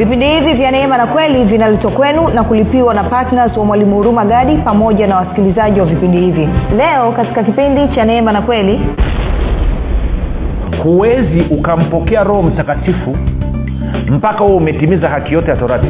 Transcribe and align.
vipindi 0.00 0.26
hivi 0.26 0.52
vya 0.54 0.70
neema 0.70 0.96
na 0.96 1.06
kweli 1.06 1.44
vinaletwa 1.44 1.90
kwenu 1.90 2.28
na 2.28 2.44
kulipiwa 2.44 2.94
na 2.94 3.04
ptns 3.04 3.56
wa 3.56 3.64
mwalimu 3.64 3.96
huruma 3.96 4.24
gadi 4.24 4.56
pamoja 4.56 5.06
na 5.06 5.16
wasikilizaji 5.16 5.80
wa 5.80 5.86
vipindi 5.86 6.18
hivi. 6.20 6.48
Leo 6.76 7.12
katika 7.12 7.42
kipindi 7.42 7.88
cha 7.94 8.04
neema 8.04 8.32
na 8.32 8.42
kweli 8.42 8.80
huwezi 10.82 11.40
ukampokea 11.50 12.24
roho 12.24 12.42
mtakatifu 12.42 13.16
mpaka 14.08 14.38
huo 14.44 14.56
umetimiza 14.56 15.08
haki 15.08 15.34
yote 15.34 15.50
ya 15.50 15.56
torati. 15.56 15.86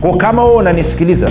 Ko 0.00 0.12
kama 0.16 0.42
huo 0.42 0.56
unanisikiliza 0.56 1.30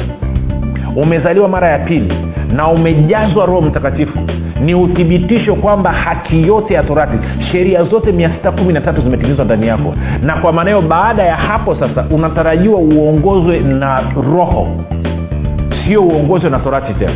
umezaliwa 0.95 1.47
mara 1.47 1.69
ya 1.69 1.79
pili 1.79 2.13
na 2.55 2.67
umejazwa 2.67 3.45
roho 3.45 3.61
mtakatifu 3.61 4.19
ni 4.65 4.75
uthibitisho 4.75 5.55
kwamba 5.55 5.91
haki 5.91 6.47
yote 6.47 6.73
ya 6.73 6.83
torati 6.83 7.17
sheria 7.51 7.83
zote 7.83 8.11
613 8.11 9.03
zimetimizwa 9.03 9.45
ndani 9.45 9.67
yako. 9.67 9.95
Na 10.23 10.35
kwa 10.37 10.53
maanayo 10.53 10.81
baada 10.81 11.23
ya 11.23 11.35
hapo 11.35 11.75
sasa 11.75 12.05
unatarajiwa 12.11 12.79
uongozwe 12.79 13.59
na 13.59 14.01
roho. 14.31 14.67
Sio 15.85 16.01
uongozwe 16.03 16.49
na 16.49 16.59
torati 16.59 16.93
tena 16.93 17.13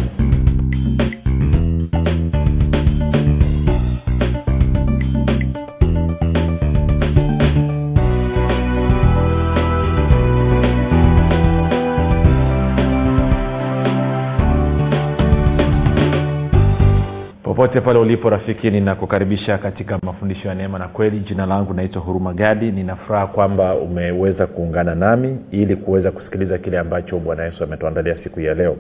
popote 17.66 17.82
pale 17.82 18.00
ulipo 18.00 18.30
rafiki 18.30 18.72
ninakukaribisha 18.72 19.58
katika 19.58 20.00
mafundisho 20.04 20.48
ya 20.48 20.56
neema 20.56 20.80
na 20.80 20.88
kweli. 20.88 21.20
Jina 21.20 21.46
langu 21.46 21.74
naitwa 21.74 22.02
huruma 22.02 22.34
gadi. 22.34 22.72
Ninafuraha 22.72 23.28
kwamba 23.28 23.76
umeweza 23.76 24.48
kuungana 24.48 24.96
nami 24.96 25.38
ili 25.52 25.76
kuweza 25.76 26.12
kusikiliza 26.12 26.58
kile 26.58 26.80
ambacho 26.80 27.20
bwana 27.20 27.44
yesu 27.44 27.64
ametuandalia 27.64 28.16
siku 28.24 28.42
ya 28.42 28.54
leo. 28.54 28.78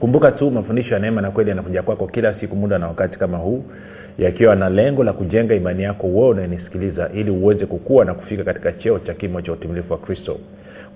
Kumbuka 0.00 0.32
tu 0.32 0.50
mafundisho 0.50 0.94
ya 0.94 1.00
neema 1.00 1.20
na 1.20 1.30
kweli 1.30 1.50
yanakuja 1.50 1.82
kwako 1.82 2.06
kila 2.06 2.34
siku 2.40 2.56
muda 2.56 2.78
na 2.78 2.88
wakati 2.88 3.18
kama 3.18 3.38
huu 3.38 3.64
yakiwa 4.18 4.56
na 4.56 4.68
lengo 4.68 5.04
la 5.04 5.12
kujenga 5.12 5.54
imani 5.54 5.82
yako 5.82 6.06
wewe 6.06 6.28
unayenisikiliza 6.28 7.10
ili 7.14 7.30
uweze 7.30 7.66
kukua 7.66 8.04
na 8.04 8.14
kufika 8.14 8.44
katika 8.44 8.72
cheo 8.72 8.98
cha 8.98 9.14
kimo 9.14 9.42
cha 9.42 9.52
utimilifu 9.52 9.92
wa 9.92 9.98
kristo 9.98 10.36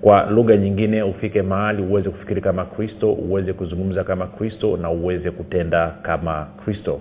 kwa 0.01 0.25
lugha 0.29 0.57
nyingine 0.57 1.03
ufike 1.03 1.41
mahali 1.41 1.81
uweze 1.83 2.09
kufikiri 2.09 2.41
kama 2.41 2.65
kristo 2.65 3.13
uweze 3.13 3.53
kuzungumza 3.53 4.03
kama 4.03 4.27
kristo 4.27 4.77
na 4.77 4.89
uweze 4.89 5.31
kutenda 5.31 5.87
kama 6.01 6.47
kristo. 6.65 6.99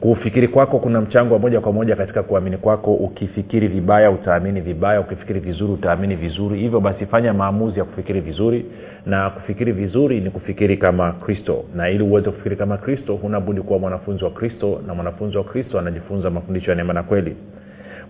Kufikiri 0.00 0.48
kwako 0.48 0.78
kuna 0.78 1.00
mchango 1.00 1.34
wa 1.34 1.40
moja 1.40 1.60
kwa 1.60 1.72
moja 1.72 1.96
katika 1.96 2.22
kuamini 2.22 2.56
kwako. 2.56 2.94
Ukifikiri 2.94 3.68
vibaya 3.68 4.10
utaamini 4.10 4.60
vibaya. 4.60 5.00
Ukifikiri 5.00 5.40
vizuri 5.40 5.72
utaamini 5.72 6.16
vizuri. 6.16 6.58
Hivyo 6.60 6.80
basi 6.80 7.06
fanya 7.06 7.32
maamuzi 7.34 7.78
ya 7.78 7.84
kufikiri 7.84 8.20
vizuri. 8.20 8.66
Na 9.06 9.30
kufikiri 9.30 9.72
vizuri 9.72 10.20
ni 10.20 10.30
kufikiri 10.30 10.76
kama 10.76 11.12
kristo. 11.12 11.64
Na 11.74 11.90
ili 11.90 12.02
uweze 12.02 12.30
kufikiri 12.30 12.56
kama 12.56 12.76
kristo 12.76 13.14
hunabudi 13.14 13.60
kuwa 13.60 13.78
mwanafunzi 13.78 14.24
wa 14.24 14.30
kristo. 14.30 14.80
Na 14.86 14.94
mwanafunzi 14.94 15.36
wa 15.36 15.44
kristo 15.44 15.78
anajifunza 15.78 16.30
mafundisho 16.30 16.70
ya 16.70 16.76
neema 16.76 16.92
na 16.92 17.02
kweli 17.02 17.36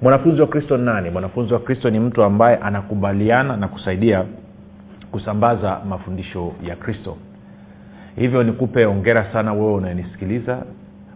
mwanafunzi 0.03 0.41
wa 0.41 0.47
kristo 0.47 0.77
ni 0.77 0.84
nani? 0.84 1.11
Mwanafunzi 1.11 1.55
wa 1.55 1.61
kristo 1.61 1.91
ni 1.91 2.00
mtu 2.00 2.22
ambaye 2.22 2.56
anakubaliana 2.56 3.56
na 3.56 3.69
kusaidia 3.69 4.25
kusambaza 5.11 5.81
mafundisho 5.89 6.53
ya 6.62 6.77
kristo. 6.77 7.17
Hivyo 8.17 8.42
nikupe 8.42 8.86
ongera 8.86 9.33
sana 9.33 9.53
wewe 9.53 9.73
unayenisikiliza 9.75 10.62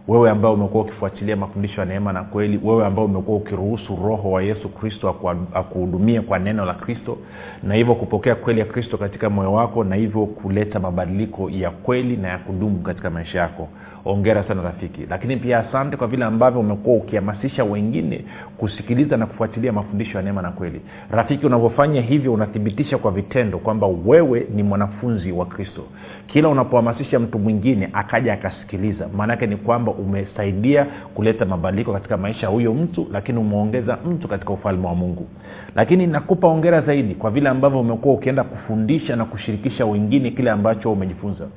wewe 0.07 0.29
ambao 0.29 0.53
umekuwa 0.53 0.83
ukifuatilia 0.83 1.35
mafundisho 1.35 1.81
ya 1.81 1.87
neema 1.87 2.13
na 2.13 2.23
kweli 2.23 2.59
wewe 2.63 2.85
ambao 2.85 3.05
umekuwa 3.05 3.37
ukiruhusu 3.37 3.95
roho 3.95 4.31
wa 4.31 4.43
yesu 4.43 4.69
kristo 4.69 5.15
akuhudumie 5.53 6.21
kwa 6.21 6.39
neno 6.39 6.65
la 6.65 6.73
kristo 6.73 7.17
na 7.63 7.75
hivyo 7.75 7.95
kupokea 7.95 8.35
kweli 8.35 8.59
ya 8.59 8.65
kristo 8.65 8.97
katika 8.97 9.29
moyo 9.29 9.53
wako 9.53 9.83
na 9.83 9.95
hivyo 9.95 10.25
kuleta 10.25 10.79
mabadiliko 10.79 11.49
ya 11.49 11.71
kweli 11.71 12.17
na 12.17 12.27
ya 12.27 12.37
kudumu 12.37 12.79
katika 12.79 13.09
maisha 13.09 13.39
yako 13.39 13.69
ongera 14.07 14.43
sana 14.43 14.61
rafiki. 14.61 15.05
Lakini 15.09 15.37
pia 15.37 15.59
asante 15.59 15.97
kwa 15.97 16.07
vile 16.07 16.25
ambavyo 16.25 16.59
umekuwa 16.59 16.95
ukihamasisha 16.97 17.63
wengine 17.63 18.25
kusikiliza 18.57 19.17
na 19.17 19.25
kufuatilia 19.25 19.71
mafundisho 19.73 20.17
ya 20.17 20.23
neema 20.23 20.41
na 20.41 20.51
kweli. 20.51 20.81
Rafiki 21.11 21.45
unavyofanya 21.45 22.01
hivyo 22.01 22.33
unathibitisha 22.33 22.97
kwa 22.97 23.11
vitendo 23.11 23.57
kwamba 23.59 23.87
wewe 24.05 24.47
ni 24.55 24.63
mwanafunzi 24.63 25.31
wa 25.31 25.45
kristo. 25.45 25.83
Kila 26.27 26.49
unapohamasisha 26.49 27.19
mtu 27.19 27.39
mwingine 27.39 27.89
akaja 27.93 28.33
akasikiliza. 28.33 29.07
Maanaake 29.17 29.47
ni 29.47 29.55
kwamba 29.55 29.91
umesaidia 29.91 30.85
kuleta 31.13 31.45
mabadiliko 31.45 31.93
katika 31.93 32.17
maisha 32.17 32.47
ya 32.47 32.51
huyo 32.53 32.73
mtu 32.73 33.07
lakini 33.11 33.39
umeongeza 33.39 33.97
mtu 34.05 34.27
katika 34.27 34.53
ufalme 34.53 34.87
wa 34.87 34.95
mungu. 34.95 35.27
Lakini 35.75 36.07
nakupa 36.07 36.47
ongera 36.47 36.81
zaidi 36.81 37.15
kwa 37.15 37.31
vile 37.31 37.49
ambavyo 37.49 37.79
umekuwa 37.79 38.15
ukienda 38.15 38.43
kufundisha 38.43 39.15
na 39.15 39.25
kushirikisha 39.25 39.85
wengine 39.85 40.31
kile 40.31 40.51
ambacho 40.51 40.91
umejifunza 40.91 41.47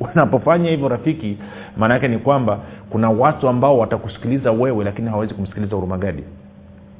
unapofanya 0.14 0.70
hivyo 0.70 0.88
rafiki 0.88 1.38
maana 1.76 1.94
yake 1.94 2.08
ni 2.08 2.18
kwamba 2.18 2.58
kuna 2.90 3.10
watu 3.10 3.48
ambao 3.48 3.78
watakusikiliza 3.78 4.52
wewe 4.52 4.84
lakini 4.84 5.08
hawawezi 5.08 5.34
kumsikiliza 5.34 5.74
hurumagadi 5.76 6.24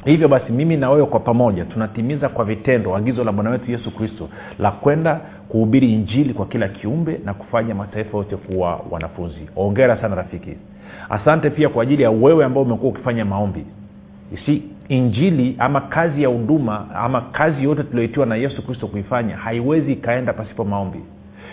hivyo 0.04 0.28
basi 0.28 0.52
mimi 0.52 0.76
na 0.76 0.90
wewe 0.90 1.06
kwa 1.06 1.20
pamoja 1.20 1.64
tunatimiza 1.64 2.28
kwa 2.28 2.44
vitendo 2.44 2.96
agizo 2.96 3.24
la 3.24 3.32
bwana 3.32 3.50
wetu 3.50 3.70
yesu 3.70 3.90
kristo 3.90 4.28
la 4.58 4.70
kwenda 4.70 5.20
kuhubiri 5.48 5.92
injili 5.92 6.34
kwa 6.34 6.46
kila 6.46 6.68
kiumbe 6.68 7.20
na 7.24 7.34
kufanya 7.34 7.74
mataifa 7.74 8.18
yote 8.18 8.36
kuwa 8.36 8.80
wanafunzi. 8.90 9.48
Ongera 9.56 9.96
sana 10.00 10.14
rafiki. 10.14 10.56
Asante 11.10 11.50
pia 11.50 11.68
kwa 11.68 11.82
ajili 11.82 12.02
ya 12.02 12.10
wewe 12.10 12.44
ambao 12.44 12.62
umekuwa 12.62 12.92
ukifanya 12.92 13.24
maombi. 13.24 13.64
Si 14.46 14.62
injili 14.88 15.56
ama 15.58 15.80
kazi 15.80 16.22
ya 16.22 16.28
huduma 16.28 16.86
ama 16.94 17.20
kazi 17.20 17.64
yote 17.64 17.82
tulioitiwa 17.82 18.26
na 18.26 18.36
yesu 18.36 18.66
kristo 18.66 18.86
kuifanya 18.86 19.36
haiwezi 19.36 19.92
ikaenda 19.92 20.32
pasipo 20.32 20.64
maombi 20.64 21.00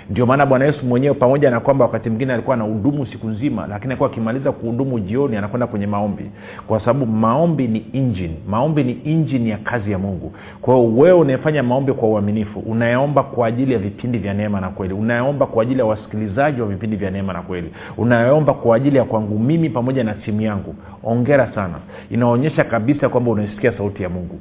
ndio 0.09 0.25
maana 0.25 0.45
bwana 0.45 0.65
yesu 0.65 0.85
mwenyewe 0.85 1.13
pamoja 1.13 1.51
na 1.51 1.59
kwamba 1.59 1.85
wakati 1.85 2.09
mwingine 2.09 2.33
alikuwa 2.33 2.53
anahudumu 2.55 3.05
siku 3.05 3.27
nzima 3.27 3.67
lakini 3.67 3.91
alikuwa 3.91 4.09
akimaliza 4.09 4.51
kuhudumu 4.51 4.99
jioni 4.99 5.37
anakwenda 5.37 5.67
kwenye 5.67 5.87
maombi. 5.87 6.31
Kwa 6.67 6.79
sababu 6.79 7.05
maombi 7.05 7.67
ni 7.67 7.79
injini 7.93 8.35
maombi 8.49 8.83
ni 8.83 8.91
injini 8.91 9.49
ya 9.49 9.57
kazi 9.57 9.91
ya 9.91 9.97
mungu. 9.97 10.31
Kwa 10.61 10.75
hiyo 10.75 10.87
wewe 10.97 11.19
unayefanya 11.19 11.63
maombi 11.63 11.93
kwa 11.93 12.09
uaminifu 12.09 12.59
unayeomba 12.59 13.23
kwa 13.23 13.47
ajili 13.47 13.73
ya 13.73 13.79
vipindi 13.79 14.17
vya 14.17 14.33
neema 14.33 14.61
na 14.61 14.69
kweli. 14.69 14.93
Unayeomba 14.93 15.45
kwa 15.45 15.63
ajili 15.63 15.79
ya 15.79 15.85
wasikilizaji 15.85 16.61
wa 16.61 16.67
vipindi 16.67 16.95
vya 16.95 17.11
neema 17.11 17.33
na 17.33 17.41
kweli. 17.41 17.71
Unayeomba 17.97 18.53
kwa 18.53 18.75
ajili 18.75 18.97
ya 18.97 19.03
kwangu 19.03 19.39
mimi 19.39 19.69
pamoja 19.69 20.03
na 20.03 20.13
timu 20.13 20.41
yangu. 20.41 20.75
Ongera 21.03 21.51
sana. 21.55 21.75
Inaonyesha 22.09 22.63
kabisa 22.63 23.09
kwamba 23.09 23.31
unaisikia 23.31 23.71
sauti 23.77 24.03
ya 24.03 24.09
mungu 24.09 24.39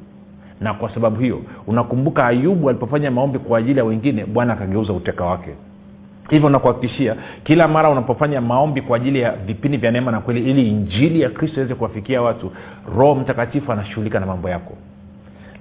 na 0.60 0.74
kwa 0.74 0.94
sababu 0.94 1.20
hiyo 1.20 1.40
unakumbuka 1.66 2.26
ayubu 2.26 2.68
alipofanya 2.70 3.10
maombi 3.10 3.38
kwa 3.38 3.58
ajili 3.58 3.78
ya 3.78 3.84
wengine 3.84 4.24
bwana 4.24 4.52
akageuza 4.52 4.92
uteka 4.92 5.24
wake. 5.24 5.50
Hivyo 6.30 6.48
nakuhakikishia 6.50 7.16
kila 7.44 7.68
mara 7.68 7.90
unapofanya 7.90 8.40
maombi 8.40 8.80
kwa 8.82 8.96
ajili 8.96 9.20
ya 9.20 9.32
vipindi 9.32 9.76
vya 9.76 9.90
neema 9.90 10.12
na 10.12 10.20
kweli 10.20 10.50
ili 10.50 10.68
injili 10.68 11.20
ya 11.20 11.30
kristo 11.30 11.56
iweze 11.60 11.74
kuwafikia 11.74 12.22
watu 12.22 12.50
roho 12.96 13.14
mtakatifu 13.14 13.72
anashughulika 13.72 14.20
na 14.20 14.26
mambo 14.26 14.48
yako. 14.48 14.74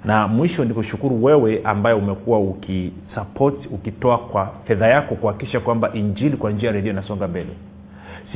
Na 0.06 0.28
mwisho 0.28 0.66
ni 0.66 0.74
kushukuru 0.74 1.24
wewe 1.24 1.62
ambaye 1.64 1.96
umekuwa 1.96 2.40
ukisapoti 2.40 3.68
ukitoa 3.68 4.18
kwa 4.18 4.52
fedha 4.68 4.88
yako 4.88 5.16
kuhakikisha 5.16 5.60
kwamba 5.60 5.94
injili 5.94 6.38
kwa 6.38 6.52
njia 6.52 6.70
ya 6.70 6.76
redio 6.76 6.92
inasonga 6.92 7.28
mbele 7.28 7.50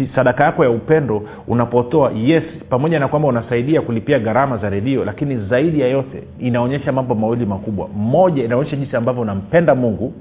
sadaka 0.08 0.44
yako 0.44 0.64
ya 0.64 0.70
upendo 0.70 1.22
unapotoa 1.48 2.12
yes 2.16 2.44
pamoja 2.70 3.00
na 3.00 3.08
kwamba 3.08 3.28
unasaidia 3.28 3.82
kulipia 3.82 4.20
gharama 4.20 4.58
za 4.58 4.70
redio 4.70 5.06
lakini 5.06 5.38
zaidi 5.38 5.82
ya 5.82 5.88
yote 5.88 6.24
inaonyesha 6.40 6.92
mambo 6.92 7.16
mawili 7.16 7.46
makubwa. 7.46 7.88
Moja 7.88 8.44
inaonyesha 8.46 8.76
jinsi 8.76 8.96
ambavyo 8.96 9.22
unampenda 9.22 9.76
mungu 9.76 10.14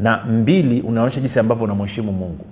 na 0.00 0.24
mbili 0.24 0.80
unaonyesha 0.80 1.20
jinsi 1.20 1.38
ambavyo 1.38 1.64
unamheshimu 1.64 2.12
mungu. 2.12 2.44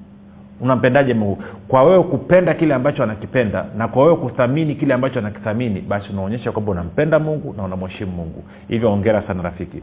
Unampendaje 0.61 1.15
mungu? 1.15 1.39
Kwa 1.69 1.83
wewe 1.83 2.03
kupenda 2.03 2.55
kile 2.55 2.75
ambacho 2.75 3.03
anakipenda 3.03 3.65
na 3.79 3.89
kwa 3.89 4.05
wewe 4.05 4.17
kuthamini 4.17 4.75
kile 4.75 4.95
ambacho 4.95 5.19
anakithamini 5.19 5.81
basi 5.81 6.13
unaonyesha 6.13 6.53
kwamba 6.53 6.73
unampenda 6.73 7.19
mungu 7.19 7.55
na 7.57 7.63
unamheshimu 7.63 8.13
mungu. 8.13 8.43
Hivyo 8.69 8.93
ongera 8.93 9.23
sana 9.23 9.43
rafiki 9.43 9.83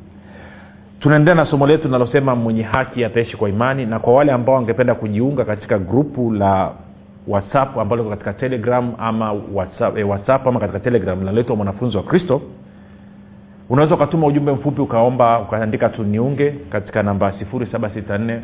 tunaendelea 1.01 1.43
na 1.43 1.51
somo 1.51 1.67
letu 1.67 1.83
linalosema 1.83 2.35
mwenye 2.35 2.63
haki 2.63 3.05
ataishi 3.05 3.37
kwa 3.37 3.49
imani 3.49 3.85
na 3.85 3.99
kwa 3.99 4.13
wale 4.13 4.31
ambao 4.31 4.55
wangependa 4.55 4.95
kujiunga 4.95 5.45
katika 5.45 5.79
grupu 5.79 6.31
la 6.31 6.71
whatsapp 7.27 7.77
ambalo 7.77 8.03
katika 8.03 8.33
telegram 8.33 8.93
ama 8.97 9.31
whatsapp, 9.53 9.97
eh, 9.97 10.09
whatsapp 10.09 10.47
ama 10.47 10.59
katika 10.59 10.79
telegram 10.79 11.19
linaletwa 11.19 11.55
mwanafunzi 11.55 11.97
wa 11.97 12.03
kristo 12.03 12.41
unaweza 13.69 13.95
ukatuma 13.95 14.27
ujumbe 14.27 14.51
mfupi 14.51 14.81
ukaomba 14.81 15.39
ukaandika 15.39 15.89
tu 15.89 16.03
niunge 16.03 16.51
katika 16.71 17.03
namba 17.03 17.31
764 17.31 18.39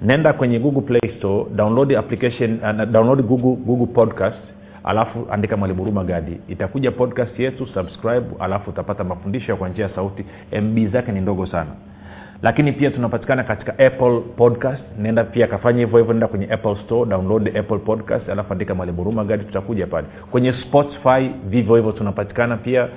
nenda 0.02 0.32
kwenye 0.32 0.58
google 0.58 0.80
play 0.80 1.12
store 1.18 1.44
download 1.54 1.92
application 1.96 2.58
uh, 2.62 2.84
download 2.84 3.22
google, 3.22 3.56
google 3.64 3.86
podcast 3.94 4.38
alafu 4.84 5.26
andika 5.30 5.56
mwalimu 5.56 5.78
huruma 5.82 6.04
gadi. 6.04 6.40
Itakuja 6.48 6.90
podcast 6.90 7.38
yetu 7.38 7.66
subscribe 7.66 8.26
alafu 8.38 8.70
utapata 8.70 9.04
mafundisho 9.04 9.56
kwa 9.56 9.68
njia 9.68 9.84
ya 9.84 9.94
sauti. 9.94 10.24
Mb 10.62 10.92
zake 10.92 11.12
ni 11.12 11.20
ndogo 11.20 11.46
sana. 11.46 11.70
Lakini 12.42 12.72
pia 12.72 12.90
tunapatikana 12.90 13.44
katika 13.44 13.72
apple 13.86 14.20
podcast. 14.36 14.82
Nenda 14.98 15.24
pia 15.24 15.46
kafanya 15.46 15.78
hivyo 15.78 15.98
hivyo 15.98 16.12
nenda 16.14 16.28
kwenye 16.28 16.46
apple 16.52 16.76
store 16.84 17.10
download 17.10 17.56
apple 17.56 17.78
podcast 17.78 18.28
alafu 18.28 18.52
andika 18.52 18.74
mwalimu 18.74 18.98
huruma 18.98 19.24
gadi 19.24 19.44
tutakuja 19.44 19.86
pale. 19.86 20.06
Kwenye 20.30 20.52
spotify 20.52 21.30
vivyo 21.48 21.76
hivyo 21.76 21.92
tunapatikana 21.92 22.56
pia 22.56 22.88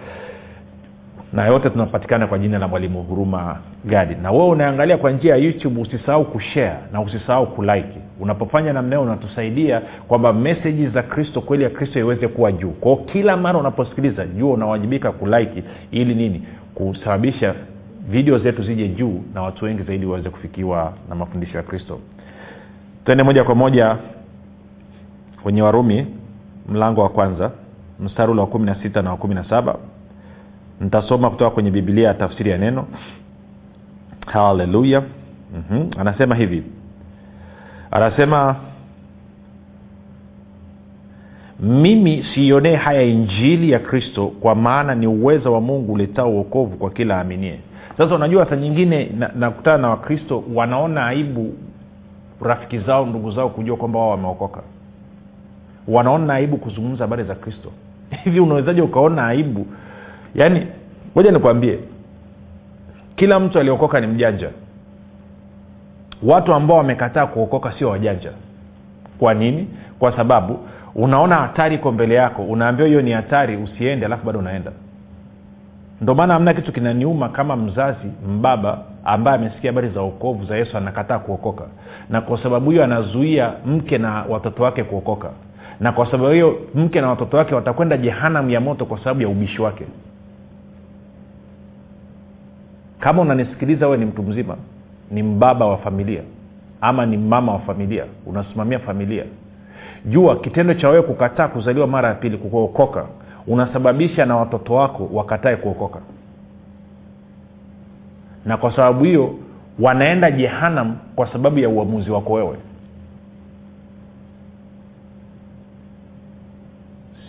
na 1.36 1.46
yote 1.46 1.70
tunapatikana 1.70 2.28
kwa 2.28 2.40
jina 2.40 2.60
la 2.60 2.68
mwalimu 2.68 3.04
huruma 3.04 3.58
gadi. 3.86 4.16
Na 4.16 4.32
wewe 4.32 4.48
unaangalia 4.48 4.98
kwa 4.98 5.12
njia 5.12 5.36
ya 5.36 5.44
youtube 5.44 5.82
usisahau 5.82 6.26
kushare 6.26 6.76
na 6.92 7.02
usisahau 7.02 7.48
kulike. 7.48 8.00
Unapofanya 8.20 8.74
namna 8.74 8.96
hiyo 8.96 9.02
unatusaidia 9.08 9.82
kwamba 10.08 10.34
meseji 10.34 10.88
za 10.88 11.04
kristo 11.04 11.42
kweli 11.42 11.64
ya 11.64 11.70
kristo 11.70 12.00
iweze 12.00 12.28
kuwa 12.28 12.52
juu. 12.52 12.72
Kwao 12.72 12.96
kila 12.96 13.38
mara 13.38 13.60
unaposikiliza 13.60 14.26
jua 14.26 14.54
unawajibika 14.54 15.12
kulike 15.12 15.64
ili 15.92 16.16
nini? 16.16 16.44
Kusababisha 16.76 17.56
video 18.10 18.40
zetu 18.40 18.64
zije 18.64 18.88
juu 18.88 19.22
na 19.34 19.42
watu 19.42 19.66
wengi 19.66 19.84
zaidi 19.84 20.06
waweze 20.06 20.30
kufikiwa 20.30 20.94
na 21.10 21.16
mafundisho 21.16 21.58
ya 21.58 21.64
kristo. 21.64 22.00
Twende 23.06 23.24
moja 23.24 23.44
kwa 23.44 23.56
moja 23.56 23.98
kwenye 25.44 25.62
warumi 25.62 26.08
mlango 26.70 27.02
wa 27.02 27.10
kwanza 27.10 27.52
mstari 28.00 28.32
ule 28.32 28.42
wa 28.42 28.48
kumi 28.48 28.66
na 28.66 28.76
sita 28.84 29.02
na 29.02 29.10
wa 29.12 29.18
kumi 29.18 29.36
na 29.36 29.44
saba 29.50 29.76
nitasoma 30.80 31.30
kutoka 31.30 31.51
kwenye 31.51 31.72
bibilia 31.72 32.07
ya 32.07 32.13
tafsiri 32.13 32.51
ya 32.51 32.57
neno. 32.57 32.86
Haleluya 34.25 35.01
mm-hmm. 35.56 35.89
anasema 35.98 36.36
hivi. 36.36 36.63
Anasema 37.92 38.56
mimi 41.60 42.25
siionee 42.33 42.75
haya 42.75 43.01
injili 43.01 43.72
ya 43.72 43.80
kristo 43.80 44.27
kwa 44.27 44.56
maana 44.56 44.95
ni 44.95 45.07
uwezo 45.07 45.54
wa 45.54 45.62
mungu 45.62 45.94
uletao 45.94 46.31
uokovu 46.31 46.77
kwa 46.77 46.89
kila 46.89 47.19
aminie 47.19 47.60
sasa 47.98 48.16
unajua 48.16 48.45
saa 48.50 48.56
nyingine 48.56 49.12
nakutana 49.36 49.77
na, 49.77 49.81
na 49.81 49.89
wakristo 49.89 50.44
wanaona 50.54 51.06
aibu 51.07 51.54
rafiki 52.42 52.80
zao 52.80 53.06
ndugu 53.06 53.31
zao 53.31 53.50
kujua 53.50 53.77
kwamba 53.77 54.00
wao 54.00 54.10
wameokoka. 54.10 54.62
Wanaona 55.88 56.33
aibu 56.33 56.57
kuzungumza 56.57 57.04
habari 57.04 57.24
za 57.24 57.36
kristo. 57.36 57.72
Hivi 58.24 58.39
unawezaji 58.39 58.81
ukaona 58.81 59.27
aibu 59.27 59.68
yaani 60.36 60.68
moja 61.16 61.32
nikwambie. 61.32 61.80
Kila 63.16 63.40
mtu 63.40 63.60
aliokoka 63.60 64.00
ni 64.00 64.08
mjanja. 64.08 64.50
Watu 66.24 66.54
ambao 66.54 66.78
wamekataa 66.78 67.26
kuokoka 67.28 67.72
sio 67.72 67.90
wajanja. 67.90 68.32
Kwa 69.20 69.34
nini? 69.34 69.68
Kwa 70.00 70.18
sababu 70.18 70.60
unaona 70.96 71.36
hatari 71.36 71.76
iko 71.76 71.92
mbele 71.92 72.16
yako 72.16 72.42
unaambiwa 72.44 72.88
hiyo 72.88 73.02
ni 73.02 73.12
hatari 73.12 73.58
usiende 73.58 74.06
alafu 74.06 74.26
bado 74.26 74.40
unaenda. 74.40 74.72
Ndio 76.02 76.16
maana 76.16 76.34
hamna 76.34 76.54
kitu 76.54 76.72
kinaniuma 76.74 77.30
kama 77.30 77.56
mzazi 77.56 78.08
mbaba 78.30 78.80
ambaye 79.06 79.38
amesikia 79.38 79.70
habari 79.72 79.90
za 79.90 80.02
okovu 80.02 80.46
za 80.46 80.58
yesu 80.58 80.78
anakataa 80.78 81.20
kuokoka. 81.20 81.64
Na 82.10 82.22
kwa 82.22 82.44
sababu 82.44 82.72
hiyo 82.72 82.84
anazuia 82.84 83.52
mke 83.66 83.98
na 83.98 84.24
watoto 84.30 84.64
wake 84.64 84.84
kuokoka. 84.84 85.30
Na 85.80 85.92
kwa 85.92 86.06
sababu 86.12 86.30
hiyo 86.34 86.60
mke 86.76 87.02
na 87.02 87.10
watoto 87.10 87.38
wake 87.38 87.56
watakwenda 87.56 87.98
jehanamu 87.98 88.50
ya 88.50 88.60
moto 88.62 88.86
kwa 88.86 89.00
sababu 89.00 89.22
ya 89.22 89.28
ubishi 89.30 89.62
wake 89.62 89.86
kama 93.00 93.21
unanisikiliza 93.21 93.86
wewe 93.86 93.97
ni 93.97 94.06
mtu 94.06 94.24
mzima 94.24 94.57
ni 95.12 95.24
mbaba 95.24 95.65
wa 95.65 95.77
familia 95.77 96.21
ama 96.81 97.06
ni 97.06 97.18
mama 97.18 97.51
wa 97.53 97.59
familia 97.59 98.06
unasimamia 98.25 98.80
familia 98.80 99.24
jua 100.06 100.36
kitendo 100.39 100.74
cha 100.74 100.89
wewe 100.89 101.01
kukataa 101.01 101.47
kuzaliwa 101.47 101.88
mara 101.88 102.09
ya 102.09 102.15
pili 102.15 102.38
kuokoka 102.38 103.06
unasababisha 103.47 104.25
na 104.25 104.36
watoto 104.38 104.74
wako 104.74 105.09
wakatae 105.13 105.56
kuokoka. 105.56 106.00
Na 108.45 108.57
kwa 108.57 108.75
sababu 108.75 109.03
hiyo 109.03 109.36
wanaenda 109.80 110.31
jehanam 110.31 110.98
kwa 111.15 111.31
sababu 111.31 111.59
ya 111.59 111.69
uamuzi 111.69 112.12
wako 112.12 112.33
wewe. 112.33 112.57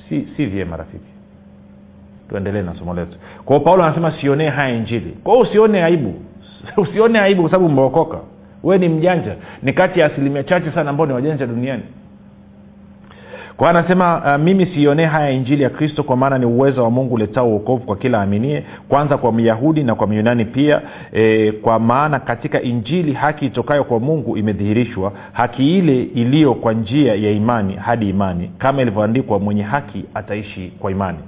Si, 0.08 0.28
si 0.36 0.46
vyema 0.46 0.76
rafiki 0.76 1.12
tuendelee 2.28 2.62
na 2.62 2.74
somo 2.74 2.94
letu. 2.94 3.16
Kwao 3.44 3.60
paulo 3.60 3.84
anasema 3.84 4.10
sionee 4.12 4.48
haya 4.48 4.74
injili. 4.76 5.16
Kwao 5.24 5.38
usione 5.38 5.84
aibu. 5.84 6.14
Usione 6.76 7.18
aibu 7.18 7.42
kwa 7.42 7.50
sababu 7.50 7.66
umeokoka. 7.66 8.18
We 8.62 8.78
ni 8.78 8.88
mjanja. 8.88 9.34
Ni 9.62 9.72
kati 9.72 10.00
ya 10.00 10.06
asilimia 10.06 10.42
chache 10.44 10.72
sana 10.72 10.90
ambao 10.90 11.06
ni 11.06 11.12
wajanja 11.12 11.46
duniani 11.46 11.82
kwa 13.56 13.70
anasema 13.70 14.22
uh, 14.36 14.44
mimi 14.44 14.66
siionee 14.66 15.04
haya 15.04 15.30
injili 15.30 15.62
ya 15.62 15.70
kristo 15.70 16.02
kwa 16.02 16.16
maana 16.16 16.38
ni 16.38 16.46
uwezo 16.46 16.84
wa 16.84 16.90
mungu 16.90 17.14
uletao 17.14 17.48
uokovu 17.48 17.84
kwa 17.86 17.96
kila 17.96 18.22
aminie 18.22 18.64
kwanza 18.88 19.16
kwa 19.18 19.32
myahudi 19.32 19.84
na 19.84 19.94
kwa 19.94 20.06
myunani 20.06 20.44
pia 20.44 20.82
e, 21.12 21.52
kwa 21.52 21.78
maana 21.78 22.20
katika 22.20 22.62
injili 22.62 23.12
haki 23.12 23.46
itokayo 23.46 23.84
kwa 23.84 24.00
mungu 24.00 24.36
imedhihirishwa 24.36 25.12
haki 25.32 25.78
ile 25.78 26.02
iliyo 26.02 26.54
kwa 26.54 26.72
njia 26.72 27.14
ya 27.14 27.30
imani 27.30 27.74
hadi 27.74 28.08
imani 28.10 28.50
kama 28.58 28.82
ilivyoandikwa 28.82 29.38
mwenye 29.38 29.62
haki 29.62 30.04
ataishi 30.14 30.72
kwa 30.78 30.90
imani. 30.90 31.18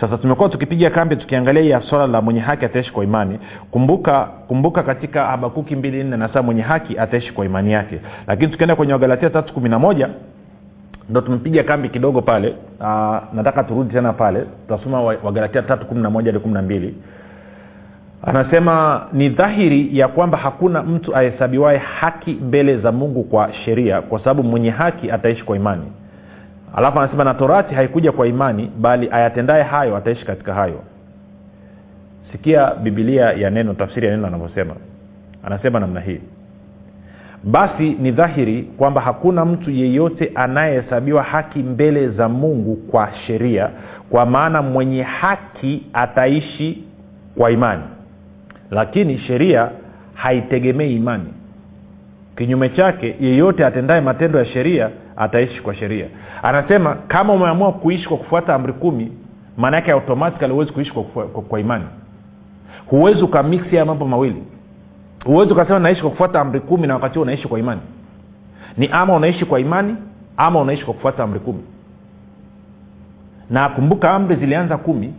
Sasa 0.00 0.18
tumekuwa 0.18 0.48
tukipiga 0.48 0.90
kambi 0.90 1.16
tukiangalia 1.16 1.74
ya 1.74 1.82
swala 1.82 2.06
la 2.06 2.20
mwenye 2.20 2.40
haki 2.40 2.64
ataishi 2.64 2.92
kwa 2.92 3.04
imani. 3.04 3.38
Kumbuka 3.70 4.24
kumbuka 4.24 4.82
katika 4.82 5.24
habakuki 5.26 5.76
mbili 5.76 6.04
nne 6.04 6.28
mwenye 6.42 6.62
haki 6.62 6.98
ataishi 6.98 7.32
kwa 7.32 7.44
imani 7.44 7.72
yake. 7.72 7.98
Lakini 8.26 8.48
tukienda 8.52 8.76
kwenye 8.76 8.92
wagalatia 8.92 9.30
tatu 9.30 9.54
kumi 9.54 9.68
na 9.68 9.78
moja 9.78 10.08
ndo 11.10 11.20
tumepiga 11.20 11.62
kambi 11.62 11.88
kidogo 11.88 12.22
pale. 12.22 12.54
Aa, 12.80 13.20
nataka 13.32 13.64
turudi 13.64 13.92
tena 13.94 14.12
pale. 14.12 14.40
Tutasoma 14.40 15.02
wagalatia 15.02 15.62
tatu 15.62 15.86
kumi 15.86 16.02
na 16.02 16.10
moja 16.10 16.32
hadi 16.32 16.42
kumi 16.42 16.54
na 16.54 16.62
mbili. 16.62 16.94
Anasema 18.22 19.06
ni 19.12 19.28
dhahiri 19.28 19.98
ya 19.98 20.08
kwamba 20.08 20.38
hakuna 20.38 20.82
mtu 20.82 21.16
ahesabiwae 21.16 21.76
haki 21.78 22.30
mbele 22.32 22.78
za 22.78 22.92
mungu 22.92 23.22
kwa 23.24 23.52
sheria 23.52 24.02
kwa 24.02 24.18
sababu 24.18 24.42
mwenye 24.42 24.70
haki 24.70 25.10
ataishi 25.10 25.44
kwa 25.44 25.56
imani. 25.56 25.92
Alafu 26.76 27.00
anasema 27.00 27.24
na 27.24 27.34
torati 27.34 27.74
haikuja 27.74 28.12
kwa 28.12 28.26
imani 28.26 28.70
bali 28.80 29.08
ayatendaye 29.12 29.62
hayo 29.62 29.96
ataishi 29.96 30.26
katika 30.26 30.54
hayo. 30.54 30.80
Sikia 32.32 32.74
bibilia 32.74 33.32
ya 33.32 33.50
neno 33.50 33.74
tafsiri 33.74 34.06
ya 34.06 34.12
neno 34.16 34.26
anavyosema 34.26 34.74
anasema 35.44 35.80
namna 35.80 36.00
hii 36.00 36.20
basi 37.44 37.96
ni 38.00 38.10
dhahiri 38.10 38.62
kwamba 38.62 39.00
hakuna 39.00 39.44
mtu 39.44 39.70
yeyote 39.70 40.32
anayehesabiwa 40.34 41.22
haki 41.22 41.58
mbele 41.58 42.08
za 42.08 42.28
mungu 42.28 42.76
kwa 42.76 43.08
sheria 43.26 43.70
kwa 44.10 44.26
maana 44.26 44.62
mwenye 44.62 45.02
haki 45.02 45.82
ataishi 45.92 46.84
kwa 47.36 47.50
imani. 47.50 47.82
Lakini 48.70 49.18
sheria 49.18 49.70
haitegemei 50.14 50.96
imani. 50.96 51.34
Kinyume 52.36 52.68
chake 52.68 53.16
yeyote 53.20 53.66
atendaye 53.66 54.00
matendo 54.00 54.38
ya 54.38 54.44
sheria 54.44 54.90
ataishi 55.16 55.60
kwa 55.62 55.74
sheria. 55.74 56.06
Anasema 56.42 56.94
kama 57.08 57.32
umeamua 57.32 57.72
kuishi 57.72 58.08
kwa 58.08 58.16
kufuata 58.16 58.54
amri 58.54 58.72
kumi 58.72 59.12
maana 59.56 59.76
yake 59.76 59.92
automatikali 59.92 60.52
huwezi 60.52 60.72
kuishi 60.72 60.92
kwa, 60.92 61.02
kwa, 61.04 61.42
kwa, 61.42 61.60
imani. 61.60 61.84
Huwezi 62.86 63.22
ukamiksi 63.22 63.70
haya 63.70 63.84
mambo 63.84 64.06
mawili 64.06 64.42
huwezi 65.24 65.52
ukasema 65.52 65.78
naishi 65.78 66.00
kwa 66.00 66.10
kufuata 66.10 66.40
amri 66.40 66.60
kumi 66.60 66.86
na 66.86 66.94
wakati 66.94 67.14
huo 67.14 67.22
unaishi 67.22 67.48
kwa 67.48 67.58
imani. 67.58 67.80
Ni 68.76 68.88
ama 68.92 69.14
unaishi 69.14 69.44
kwa 69.44 69.60
imani 69.60 69.96
ama 70.36 70.60
unaishi 70.60 70.84
kwa 70.84 70.94
kufuata 70.94 71.22
amri 71.24 71.40
kumi. 71.40 71.62
Na 73.50 73.68
kumbuka 73.68 74.10
amri 74.10 74.36
zilianza 74.36 74.76
kumi 74.76 75.14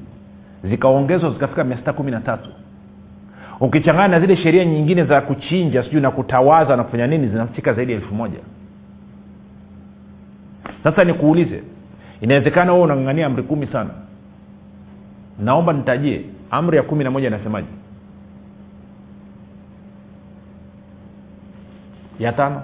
zikaongezwa 0.64 1.30
zikafika 1.30 1.64
mia 1.64 1.78
sita 1.78 1.94
kumi 1.94 2.12
na 2.12 2.20
tatu. 2.20 2.50
Ukichangana 3.60 4.08
na 4.08 4.20
zile 4.20 4.36
sheria 4.38 4.66
nyingine 4.66 5.04
za 5.04 5.22
kuchinja 5.22 5.84
sijui 5.84 6.02
na 6.02 6.12
kutawaza 6.12 6.76
na 6.76 6.84
kufanya 6.84 7.08
nini 7.08 7.28
zinafika 7.28 7.74
zaidi 7.74 7.92
ya 7.92 7.98
elfu 7.98 8.16
moja. 8.16 8.40
Sasa 10.84 11.04
nikuulize 11.04 11.64
inawezekana 12.22 12.72
huo 12.72 12.82
unangangania 12.82 13.26
amri 13.26 13.44
kumi 13.44 13.68
sana? 13.68 13.90
Naomba 15.40 15.74
nitajie 15.74 16.22
amri 16.52 16.78
ya 16.78 16.84
kumi 16.84 17.04
na 17.04 17.12
moja 17.12 17.28
inasemaje 17.28 17.68
ya 22.20 22.32
tano. 22.32 22.62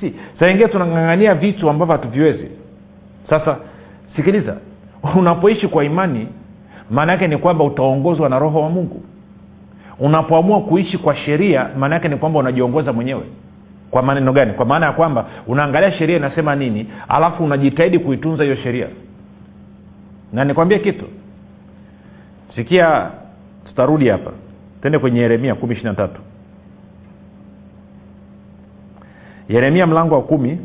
Si 0.00 0.14
saingie 0.38 0.68
tunangangania 0.68 1.34
vitu 1.34 1.70
ambavyo 1.70 1.92
hatuviwezi. 1.92 2.48
Sasa 3.30 3.56
sikiliza. 4.16 4.56
Unapoishi 5.16 5.68
kwa 5.68 5.84
imani 5.84 6.28
maana 6.90 7.12
yake 7.12 7.28
ni 7.28 7.36
kwamba 7.36 7.64
utaongozwa 7.64 8.28
na 8.28 8.38
roho 8.38 8.60
wa 8.62 8.70
mungu. 8.70 9.02
Unapoamua 9.98 10.60
kuishi 10.60 10.98
kwa 10.98 11.16
sheria 11.16 11.68
maana 11.78 11.94
yake 11.94 12.08
ni 12.08 12.16
kwamba 12.16 12.38
unajiongoza 12.38 12.92
mwenyewe. 12.92 13.22
Kwa 13.90 14.02
maneno 14.02 14.32
gani? 14.32 14.52
Kwa 14.52 14.64
maana 14.66 14.86
ya 14.86 14.92
kwamba 14.92 15.26
unaangalia 15.46 15.92
sheria 15.92 16.16
inasema 16.16 16.54
nini 16.56 16.86
alafu 17.08 17.44
unajitahidi 17.44 17.98
kuitunza 17.98 18.44
hiyo 18.44 18.56
sheria. 18.56 18.86
Na 20.32 20.44
nikwambie 20.44 20.78
kitu. 20.78 21.04
Sikia 22.56 23.10
tutarudi 23.66 24.08
hapa. 24.08 24.30
Tende 24.82 24.98
kwenye 24.98 25.20
yeremia 25.20 25.54
kumi 25.54 25.72
ishiri 25.72 25.88
na 25.88 25.94
tatu 25.94 26.20
yeremia 29.52 29.86
mlango 29.86 30.14
wa 30.14 30.22
kumi 30.22 30.58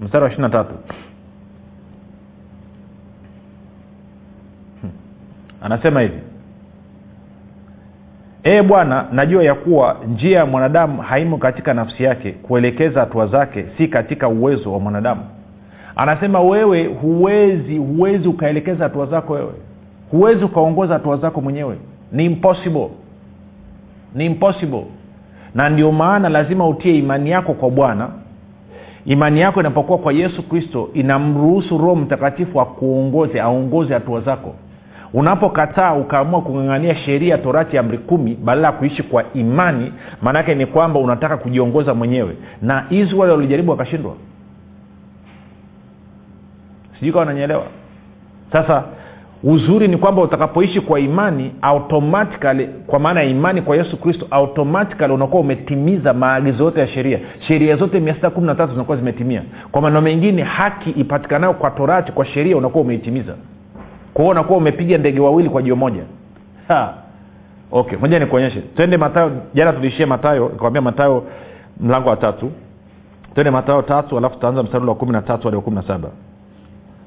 mstari 0.00 0.22
wa 0.24 0.28
ishiri 0.30 0.42
na 0.42 0.48
tatu. 0.48 0.74
Anasema 5.62 6.00
hivi. 6.00 6.18
Ee 8.44 8.62
bwana 8.62 9.06
najua 9.12 9.44
ya 9.44 9.54
kuwa 9.54 9.96
njia 10.14 10.38
ya 10.38 10.46
mwanadamu 10.46 11.02
haimo 11.02 11.38
katika 11.38 11.74
nafsi 11.74 12.02
yake 12.04 12.32
kuelekeza 12.32 13.00
hatua 13.00 13.26
zake 13.26 13.64
si 13.78 13.88
katika 13.88 14.28
uwezo 14.28 14.72
wa 14.72 14.80
mwanadamu. 14.80 15.20
Anasema 15.96 16.40
wewe 16.40 16.86
huwezi 16.86 17.78
huwezi 17.78 18.28
ukaelekeza 18.28 18.84
hatua 18.84 19.06
zako 19.06 19.32
wewe. 19.32 19.52
Huwezi 20.10 20.44
ukaongoza 20.44 20.94
hatua 20.94 21.16
zako 21.16 21.40
mwenyewe. 21.40 21.76
Ni 22.12 22.24
impossible. 22.24 22.88
Ni 24.14 24.26
impossible 24.26 24.84
na 25.54 25.68
ndio 25.68 25.92
maana 25.92 26.28
lazima 26.28 26.68
utie 26.68 26.98
imani 26.98 27.30
yako 27.30 27.52
kwa 27.54 27.70
bwana. 27.70 28.08
Imani 29.06 29.40
yako 29.40 29.60
inapokuwa 29.60 29.98
kwa 29.98 30.12
yesu 30.12 30.42
kristo 30.48 30.88
inamruhusu 30.94 31.78
roho 31.78 31.96
mtakatifu 31.96 32.60
akuongoze 32.60 33.40
aongoze 33.40 33.94
hatua 33.94 34.20
zako. 34.20 34.54
Unapokataa 35.12 35.94
ukaamua 35.94 36.40
kung'ang'ania 36.42 36.94
sheria 36.96 37.38
torati 37.38 37.78
amri 37.78 37.98
kumi 37.98 38.34
badala 38.44 38.66
ya 38.66 38.72
kuishi 38.72 39.02
kwa 39.02 39.24
imani 39.34 39.92
maanaake 40.22 40.54
ni 40.54 40.66
kwamba 40.66 41.00
unataka 41.00 41.36
kujiongoza 41.36 41.94
mwenyewe. 41.94 42.36
Na 42.62 42.84
israel 42.90 43.30
walijaribu 43.30 43.70
wakashindwa. 43.70 44.14
Sijui 46.98 47.12
kawa 47.12 47.24
nanyeelewa 47.24 47.66
sasa 48.52 48.84
uzuri 49.46 49.88
ni 49.88 49.96
kwamba 49.96 50.22
utakapoishi 50.22 50.80
kwa 50.80 51.00
imani 51.00 51.52
automatically 51.62 52.68
kwa 52.86 52.98
maana 52.98 53.20
ya 53.22 53.26
imani 53.28 53.62
kwa 53.62 53.76
yesu 53.76 53.96
kristo 53.96 54.26
automatically 54.30 55.12
unakuwa 55.12 55.40
umetimiza 55.40 56.12
maagizo 56.14 56.64
yote 56.64 56.80
ya 56.80 56.88
sheria. 56.88 57.18
Sheria 57.40 57.76
zote 57.76 58.00
mia 58.00 58.14
sita 58.14 58.30
kumi 58.30 58.46
na 58.46 58.54
tatu 58.54 58.72
zinakuwa 58.72 58.96
zimetimia. 58.96 59.42
Kwa 59.72 59.82
maneno 59.82 60.00
mengine 60.00 60.42
haki 60.42 60.90
ipatikanayo 60.90 61.52
kwa 61.54 61.70
torati 61.70 62.12
kwa 62.12 62.26
sheria 62.26 62.56
unakuwa 62.56 62.84
umeitimiza. 62.84 63.34
Kwa 64.14 64.24
hiyo 64.24 64.30
unakuwa 64.32 64.58
umepiga 64.58 64.98
ndege 64.98 65.20
wawili 65.20 65.48
kwa 65.48 65.62
jio 65.62 65.76
moja. 65.76 66.02
Ha. 66.68 66.94
okay 67.72 67.98
moja 67.98 68.18
nikuonyeshe. 68.18 68.60
Twende 68.60 68.96
matayo 68.96 69.32
jana 69.54 69.72
tuliishia 69.72 70.06
matayo 70.06 70.48
nikawambia 70.48 70.82
matayo 70.82 71.24
mlango 71.80 72.08
wa 72.08 72.16
tatu. 72.16 72.50
Twende 73.34 73.50
matayo 73.50 73.82
tatu 73.82 74.18
alafu 74.18 74.34
tutaanza 74.34 74.62
mstari 74.62 74.86
wa 74.86 74.94
kumi 74.94 75.12
na 75.12 75.22
tatu 75.22 75.42
hadi 75.44 75.56
wa 75.56 75.62
kumi 75.62 75.76
na 75.76 75.82
saba. 75.82 76.08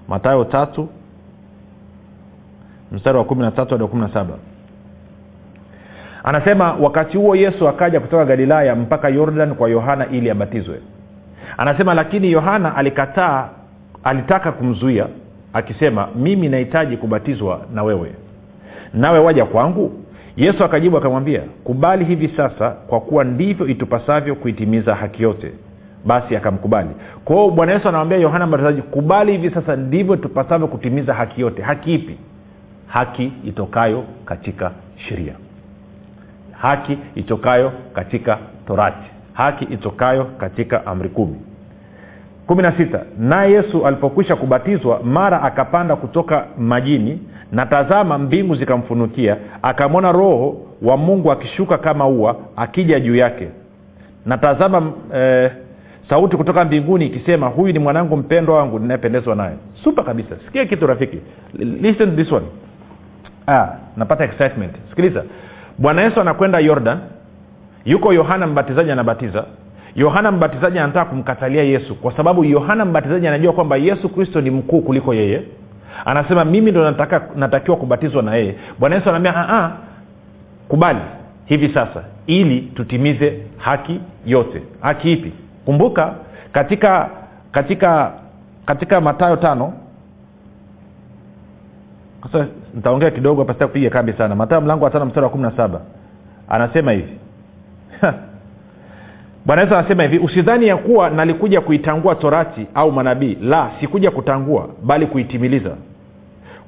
Matayo 0.08 0.44
tatu 0.44 0.90
mstari 2.92 3.18
wa 3.18 3.24
kumi 3.24 3.42
na 3.42 3.52
tatu 3.52 3.70
hadi 3.72 3.84
wa 3.84 3.90
kumi 3.90 4.02
na 4.02 4.14
saba. 4.14 4.34
Anasema 6.24 6.74
wakati 6.74 7.18
huo 7.18 7.36
yesu 7.36 7.68
akaja 7.68 8.00
kutoka 8.00 8.26
galilaya 8.26 8.76
mpaka 8.76 9.10
yordan 9.10 9.56
kwa 9.56 9.70
yohana 9.70 10.08
ili 10.10 10.30
abatizwe. 10.30 10.80
Anasema 11.58 11.94
lakini 11.94 12.32
yohana 12.32 12.76
alikataa 12.76 13.50
alitaka 14.04 14.52
kumzuia 14.52 15.06
akisema 15.54 16.08
mimi 16.16 16.50
nahitaji 16.50 16.98
kubatizwa 16.98 17.62
na 17.74 17.84
wewe. 17.84 18.12
Nawe 18.94 19.20
waja 19.20 19.46
kwangu? 19.46 19.92
Yesu 20.38 20.64
akajibu 20.64 20.98
akamwambia 20.98 21.42
kubali 21.64 22.06
hivi 22.06 22.28
sasa 22.38 22.70
kwa 22.70 23.00
kuwa 23.02 23.24
ndivyo 23.24 23.68
itupasavyo 23.68 24.36
kuitimiza 24.36 24.96
haki 24.96 25.24
yote. 25.24 25.52
Basi 26.06 26.36
akamkubali. 26.36 26.90
Kwa 27.26 27.36
hiyo 27.36 27.50
bwana 27.50 27.72
yesu 27.72 27.90
anamwambia 27.90 28.18
yohana 28.18 28.48
mbatizaji 28.48 28.82
kubali 28.82 29.32
hivi 29.32 29.50
sasa 29.50 29.76
ndivyo 29.76 30.16
tupasavyo 30.16 30.68
kutimiza 30.68 31.14
haki 31.14 31.42
yote. 31.42 31.62
Haki 31.62 31.94
ipi 31.94 32.18
haki 32.88 33.32
itokayo 33.46 34.04
katika 34.26 34.72
sheria. 34.96 35.34
Haki 36.52 36.98
itokayo 37.16 37.72
katika 37.94 38.38
torati. 38.68 39.08
Haki 39.34 39.66
itokayo 39.66 40.26
katika 40.26 40.86
amri 40.86 41.10
kumi. 41.10 41.36
Kumi 42.48 42.62
na 42.64 42.72
sita 42.78 43.00
naye 43.20 43.52
yesu 43.52 43.88
alipokwisha 43.88 44.36
kubatizwa 44.36 45.04
mara 45.04 45.42
akapanda 45.42 45.96
kutoka 45.96 46.46
majini 46.58 47.22
na 47.52 47.66
tazama 47.66 48.18
mbingu 48.18 48.56
zikamfunukia 48.56 49.38
akamwona 49.62 50.12
roho 50.12 50.62
wa 50.82 50.98
mungu 50.98 51.32
akishuka 51.32 51.78
kama 51.78 52.08
ua 52.08 52.36
akija 52.56 53.00
juu 53.00 53.16
yake. 53.16 53.48
Na 54.26 54.38
tazama 54.38 54.92
eh, 55.16 55.52
sauti 56.10 56.38
kutoka 56.38 56.66
mbinguni 56.66 57.06
ikisema 57.06 57.48
huyu 57.48 57.74
ni 57.74 57.80
mwanangu 57.80 58.18
mpendwa 58.18 58.58
wangu 58.58 58.80
ninayependezwa 58.80 59.36
naye. 59.36 59.56
Supa 59.84 60.04
kabisa. 60.04 60.36
Sikia 60.46 60.66
kitu 60.66 60.88
rafiki. 60.88 61.18
Listen 61.60 62.16
this 62.16 62.32
one 62.32 62.46
ah, 63.48 63.68
napata 63.98 64.24
excitement. 64.24 64.74
Sikiliza. 64.90 65.24
Bwana 65.78 66.02
yesu 66.02 66.22
anakwenda 66.22 66.60
yordan 66.60 67.00
yuko 67.86 68.14
yohana 68.14 68.48
mbatizaji 68.48 68.92
anabatiza. 68.92 69.46
Yohana 69.96 70.32
mbatizaji 70.32 70.80
anataka 70.80 71.06
kumkatalia 71.10 71.64
yesu 71.64 71.96
kwa 71.96 72.12
sababu 72.18 72.44
yohana 72.46 72.86
mbatizaji 72.86 73.28
anajua 73.28 73.54
kwamba 73.54 73.78
yesu 73.78 74.10
kristo 74.10 74.42
ni 74.42 74.52
mkuu 74.52 74.82
kuliko 74.82 75.14
yeye. 75.14 75.42
Anasema 76.06 76.46
mimi 76.46 76.72
ndo 76.72 76.84
nataka, 76.84 77.22
natakiwa 77.36 77.78
kubatizwa 77.78 78.24
na 78.24 78.36
yeye. 78.36 78.56
Bwana 78.80 78.96
yesu 78.96 79.10
anaambia 79.10 79.72
kubali 80.68 81.00
hivi 81.46 81.70
sasa 81.74 82.04
ili 82.28 82.62
tutimize 82.62 83.40
haki 83.58 84.00
yote. 84.26 84.62
Haki 84.82 85.12
ipi? 85.14 85.34
Kumbuka 85.66 86.14
katika 86.52 87.10
katika 87.52 88.12
katika 88.66 89.02
matayo 89.02 89.36
tano 89.36 89.74
nitaongea 92.78 93.12
kidogo 93.12 93.42
hapa 93.42 93.54
sita 93.54 93.68
kupiga 93.68 93.90
kambi 93.90 94.14
sana. 94.14 94.36
Matayo 94.36 94.62
mlango 94.62 94.86
wa 94.86 94.92
tano 94.92 95.06
mstari 95.06 95.24
wa 95.24 95.30
kumi 95.30 95.44
na 95.44 95.52
saba. 95.52 95.82
Anasema 96.50 96.92
hivi. 96.92 97.14
Bwana 99.46 99.62
yesu 99.62 99.76
anasema 99.76 100.04
hivi 100.04 100.18
usidhani 100.20 100.68
ya 100.68 100.78
kuwa 100.78 101.10
nalikuja 101.10 101.62
kuitangua 101.62 102.16
torati 102.16 102.68
au 102.74 102.92
manabii. 102.92 103.38
La 103.42 103.70
sikuja 103.80 104.12
kutangua 104.12 104.70
bali 104.84 105.06
kuitimiliza. 105.06 105.70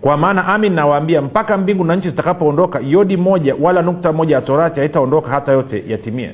Kwa 0.01 0.17
maana 0.17 0.47
amin 0.47 0.73
nawaambia 0.73 1.21
mpaka 1.21 1.57
mbingu 1.57 1.83
na 1.83 1.95
nchi 1.95 2.09
zitakapoondoka 2.09 2.79
yodi 2.79 3.17
moja 3.17 3.55
wala 3.61 3.81
nukta 3.81 4.13
moja 4.13 4.35
ya 4.35 4.41
torati 4.41 4.79
haitaondoka 4.79 5.29
hata 5.29 5.51
yote 5.51 5.83
yatimie. 5.87 6.31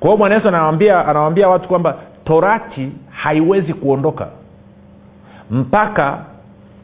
Kwa 0.00 0.08
hiyo 0.08 0.16
bwana 0.16 0.34
yesu 0.34 0.48
anawaambia 0.48 1.48
watu 1.48 1.68
kwamba 1.68 1.94
torati 2.24 2.88
haiwezi 3.10 3.74
kuondoka. 3.74 4.26
Mpaka 5.50 6.18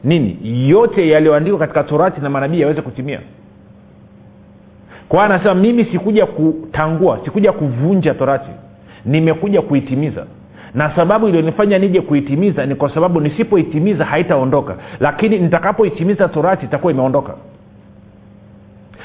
nini? 0.07 0.37
Yote 0.69 1.09
yaliyoandikwa 1.09 1.59
katika 1.59 1.83
torati 1.83 2.21
na 2.21 2.29
manabii 2.29 2.59
yaweze 2.61 2.81
kutimia. 2.81 3.19
Kwa 5.09 5.23
anasema 5.25 5.55
mimi 5.55 5.85
sikuja 5.85 6.25
kutangua 6.25 7.19
sikuja 7.25 7.51
kuvunja 7.51 8.13
torati. 8.13 8.49
Nimekuja 9.05 9.61
kuitimiza. 9.61 10.25
Na 10.73 10.95
sababu 10.95 11.27
iliyonifanya 11.27 11.79
nije 11.79 12.01
kuitimiza 12.01 12.65
ni 12.65 12.75
kwa 12.75 12.93
sababu 12.93 13.21
nisipoitimiza 13.21 14.05
haitaondoka. 14.05 14.75
Lakini 14.99 15.39
nitakapoitimiza 15.39 16.27
torati 16.27 16.65
itakuwa 16.65 16.93
imeondoka. 16.93 17.33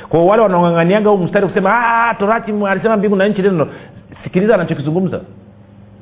Kwa 0.09 0.25
wale 0.25 0.43
wanaong'ang'aniaga 0.43 1.11
huu 1.11 1.17
mstari 1.19 1.47
kusema 1.47 2.15
torati 2.19 2.53
alisema 2.69 2.97
mbingu 2.97 3.17
na 3.17 3.29
nchi 3.29 3.43
neno. 3.43 3.69
Sikiliza 4.25 4.55
anachokizungumza. 4.55 5.21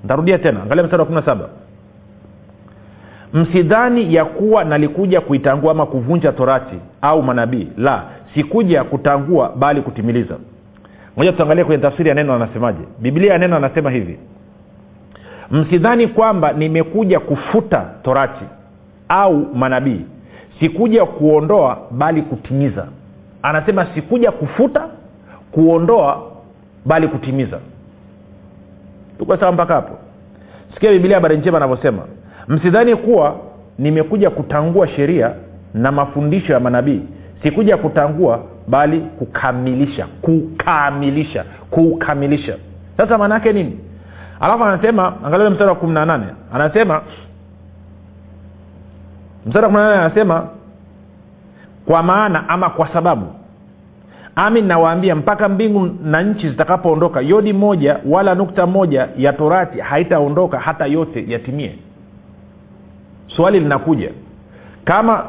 Ntarudia 0.05 0.39
tena 0.39 0.63
angalia 0.63 0.85
mstari 0.85 1.01
wa 1.01 1.07
kumi 1.07 1.21
na 1.21 1.27
saba 1.27 1.49
msidhani 3.33 4.15
ya 4.15 4.25
kuwa 4.25 4.65
nalikuja 4.65 5.21
kuitangua 5.21 5.71
ama 5.71 5.87
kuvunja 5.87 6.33
torati 6.33 6.77
au 7.03 7.23
manabii. 7.23 7.69
La 7.79 8.03
sikuja 8.35 8.85
kutangua 8.85 9.53
bali 9.57 9.81
kutimiliza. 9.83 10.37
Moja 11.17 11.33
tuangalie 11.33 11.65
kwenye 11.65 11.83
tafsiri 11.83 12.09
ya 12.09 12.15
neno 12.15 12.35
anasemaje. 12.35 12.79
Biblia 12.99 13.33
ya 13.33 13.39
neno 13.39 13.57
anasema 13.57 13.91
hivi. 13.91 14.19
Msidhani 15.51 16.07
kwamba 16.09 16.53
nimekuja 16.53 17.21
kufuta 17.21 17.85
torati 18.03 18.45
au 19.09 19.55
manabii. 19.55 20.05
Sikuja 20.61 21.07
kuondoa 21.07 21.79
bali 21.91 22.23
kutimiza. 22.23 22.87
Anasema 23.43 23.87
sikuja 23.95 24.31
kufuta 24.33 24.89
kuondoa 25.53 26.23
bali 26.87 27.09
kutimiza. 27.09 27.59
Tuko 29.19 29.37
sawa 29.37 29.53
mpaka 29.53 29.75
hapo? 29.75 29.99
Sikia 30.75 30.93
bibilia 30.93 31.17
habari 31.17 31.37
njema 31.37 31.57
anavyosema 31.57 32.03
msidhani 32.51 32.97
kuwa 32.97 33.37
nimekuja 33.79 34.31
kutangua 34.31 34.89
sheria 34.89 35.33
na 35.75 35.93
mafundisho 35.93 36.53
ya 36.53 36.61
manabii. 36.61 37.01
Sikuja 37.43 37.77
kutangua 37.77 38.41
bali 38.69 39.01
kukamilisha. 39.01 40.07
Kukamilisha. 40.23 41.45
Kukamilisha. 41.71 42.57
Sasa 42.97 43.19
maana 43.19 43.35
yake 43.35 43.53
nini? 43.53 43.79
Alafu 44.41 44.65
anasema 44.65 45.15
angalia 45.25 45.51
mstari 45.51 45.71
wa 45.71 45.77
kumi 45.77 45.93
na 45.93 46.07
nane. 46.07 46.27
Anasema 46.53 47.01
mstari 49.47 49.65
wa 49.65 49.71
kumi 49.71 49.83
na 49.83 49.89
nane 49.91 50.03
anasema 50.03 50.47
kwa 51.87 52.03
maana 52.03 52.49
ama 52.49 52.71
kwa 52.71 52.89
sababu 52.89 53.27
ami 54.37 54.63
nawaambia 54.63 55.15
mpaka 55.15 55.49
mbingu 55.49 55.91
na 56.05 56.23
nchi 56.23 56.49
zitakapoondoka 56.49 57.21
yodi 57.21 57.53
moja 57.53 58.01
wala 58.09 58.35
nukta 58.35 58.67
moja 58.67 59.09
ya 59.17 59.33
torati 59.33 59.81
haitaondoka 59.81 60.59
hata 60.59 60.87
yote 60.87 61.25
yatimie 61.29 61.79
swali 63.37 63.61
linakuja. 63.61 64.11
Kama 64.85 65.27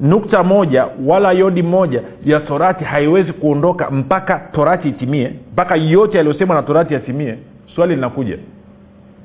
nukta 0.00 0.42
moja 0.42 0.86
wala 1.06 1.32
yodi 1.32 1.62
moja 1.62 2.02
ya 2.24 2.40
torati 2.40 2.84
haiwezi 2.84 3.32
kuondoka 3.32 3.90
mpaka 3.90 4.38
torati 4.52 4.88
itimie 4.88 5.32
mpaka 5.52 5.76
yote 5.76 6.16
yaliyosemwa 6.16 6.56
na 6.56 6.62
torati 6.62 6.94
yatimie 6.94 7.38
swali 7.74 7.94
linakuja. 7.94 8.38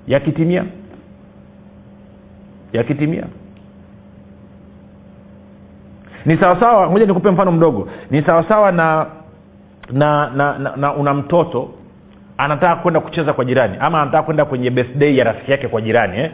Yakitimia? 0.07 0.65
Yakitimia. 2.73 3.23
Ni 6.25 6.37
sawasawa 6.37 6.89
moja 6.89 7.05
nikupe 7.05 7.31
mfano 7.31 7.51
mdogo. 7.51 7.89
Ni 8.11 8.21
sawasawa 8.23 8.71
na 8.71 9.05
na, 9.91 10.29
na, 10.29 10.57
na, 10.59 10.75
na 10.75 10.93
una 10.93 11.13
mtoto 11.13 11.69
anataka 12.37 12.75
kwenda 12.75 12.99
kucheza 12.99 13.33
kwa 13.33 13.45
jirani 13.45 13.77
ama 13.79 14.01
anataka 14.01 14.23
kwenda 14.23 14.45
kwenye 14.45 14.69
birthday 14.69 15.17
ya 15.17 15.23
rafiki 15.23 15.51
yake 15.51 15.67
kwa 15.67 15.81
jirani 15.81 16.17
eh? 16.19 16.31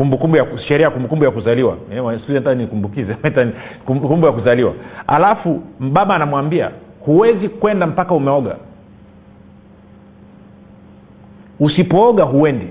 Kumbukumbu 0.00 0.36
ya 0.36 0.46
sheria 0.68 0.84
ya 0.86 0.90
kumbukumbu 0.90 1.24
ya 1.24 1.30
kuzaliwa. 1.30 1.76
Eh, 1.92 2.04
hata 2.34 2.54
nikumbukize 2.54 3.16
kumbukumbu 3.86 4.26
ya 4.26 4.32
kuzaliwa. 4.32 4.74
Alafu 5.06 5.62
baba 5.80 6.14
anamwambia 6.14 6.70
huwezi 7.00 7.48
kwenda 7.48 7.86
mpaka 7.86 8.14
umeoga. 8.14 8.56
Usipooga 11.60 12.24
huendi. 12.24 12.66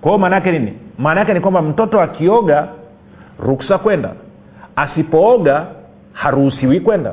Kwa 0.00 0.10
hiyo 0.10 0.18
maanaake 0.18 0.52
nini? 0.52 0.72
Maana 0.98 1.20
yake 1.20 1.34
ni 1.34 1.40
kwamba 1.40 1.62
mtoto 1.62 2.00
akioga 2.00 2.68
ruksa 3.38 3.78
kwenda. 3.78 4.10
Asipooga 4.76 5.66
haruhusiwi 6.12 6.80
kwenda. 6.80 7.12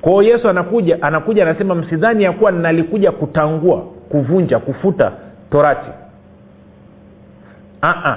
Kwao 0.00 0.22
yesu 0.22 0.48
anakuja 0.48 1.02
anakuja 1.02 1.42
anasema 1.42 1.74
msidhani 1.74 2.24
ya 2.24 2.32
kuwa 2.32 2.52
nalikuja 2.52 3.12
kutangua 3.12 3.80
kuvunja 4.08 4.58
kufuta 4.58 5.12
torati 5.50 5.90
Aa, 7.82 8.16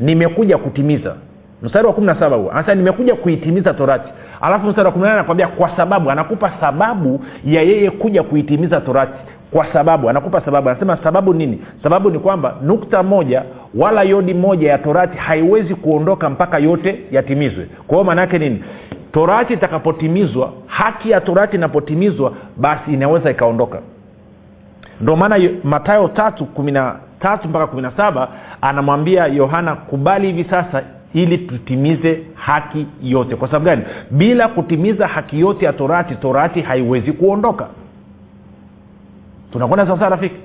nimekuja 0.00 0.58
kutimiza. 0.58 1.14
Mstari 1.62 1.86
wa 1.86 1.92
kumi 1.92 2.06
na 2.06 2.14
saba 2.14 2.36
huo. 2.36 2.50
Anasema 2.50 2.74
nimekuja 2.74 3.14
kuitimiza 3.14 3.74
torati. 3.74 4.12
Alafu 4.40 4.66
mstari 4.66 4.86
wa 4.86 4.92
kumi 4.92 5.02
nane 5.04 5.14
anakwambia 5.14 5.48
kwa 5.48 5.76
sababu 5.76 6.10
anakupa 6.10 6.52
sababu 6.60 7.24
ya 7.44 7.62
yeye 7.62 7.90
kuja 7.90 8.22
kuitimiza 8.22 8.80
torati. 8.80 9.12
Kwa 9.50 9.66
sababu 9.72 10.10
anakupa 10.10 10.40
sababu. 10.40 10.68
Anasema 10.68 10.96
sababu 11.02 11.34
nini? 11.34 11.62
Sababu 11.82 12.10
ni 12.10 12.18
kwamba 12.18 12.54
nukta 12.62 13.02
moja 13.02 13.42
wala 13.74 14.02
yodi 14.02 14.34
moja 14.34 14.70
ya 14.70 14.78
torati 14.78 15.18
haiwezi 15.18 15.74
kuondoka 15.74 16.30
mpaka 16.30 16.58
yote 16.58 17.00
yatimizwe. 17.10 17.66
Kwa 17.86 17.96
hiyo 17.96 18.04
maana 18.04 18.20
yake 18.20 18.38
nini? 18.38 18.64
Torati 19.12 19.52
itakapotimizwa 19.52 20.52
haki 20.66 21.10
ya 21.10 21.20
torati 21.20 21.56
inapotimizwa 21.56 22.32
basi 22.56 22.92
inaweza 22.92 23.30
ikaondoka. 23.30 23.78
Ndio 25.00 25.16
maana 25.16 25.38
matayo 25.64 26.08
tatu 26.08 26.44
kumi 26.46 26.72
na 26.72 26.94
tatu 27.20 27.48
mpaka 27.48 27.66
kumi 27.66 27.82
na 27.82 27.90
saba 27.96 28.28
anamwambia 28.60 29.26
yohana 29.26 29.74
kubali 29.74 30.26
hivi 30.26 30.50
sasa 30.50 30.82
ili 31.14 31.38
tutimize 31.38 32.22
haki 32.34 32.86
yote. 33.02 33.36
Kwa 33.36 33.48
sababu 33.48 33.64
gani? 33.64 33.82
Bila 34.10 34.48
kutimiza 34.48 35.06
haki 35.06 35.40
yote 35.40 35.64
ya 35.64 35.72
torati 35.72 36.14
torati 36.14 36.60
haiwezi 36.60 37.12
kuondoka. 37.12 37.66
Tunakwenda 39.52 39.86
sawasaa 39.86 40.08
rafiki? 40.08 40.36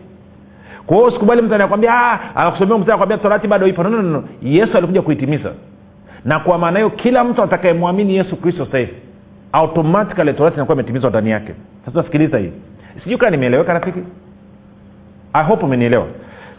Kwa 0.86 0.98
hiyo 0.98 1.12
sikubali 1.12 1.42
mtu 1.42 1.56
anakwambia 1.56 1.94
anakusomea 2.36 2.78
mtu 2.78 2.88
anakwambia 2.90 3.18
torati 3.18 3.48
bado 3.48 3.68
ipo. 3.68 3.84
No, 3.84 3.90
no, 3.90 4.02
no. 4.02 4.24
yesu 4.44 4.78
alikuja 4.78 5.02
kuitimiza. 5.02 5.52
Na 6.26 6.40
kwa 6.40 6.58
maana 6.58 6.80
hiyo 6.80 6.90
kila 6.90 7.24
mtu 7.24 7.44
atakayemwamini 7.44 8.16
yesu 8.16 8.36
kristo 8.36 8.66
sasa 8.66 8.78
hivi 8.78 8.94
automatikali 9.52 10.34
torati 10.34 10.56
inakuwa 10.56 10.76
imetimizwa 10.76 11.10
ndani 11.10 11.30
yake. 11.30 11.54
Sasa 11.86 12.04
sikiliza 12.04 12.38
hii. 12.38 12.52
Sijui 13.04 13.18
kaa 13.18 13.30
nimeeleweka 13.30 13.74
rafiki? 13.74 14.00
I 15.34 15.44
hope 15.46 15.66
umenielewa 15.66 16.08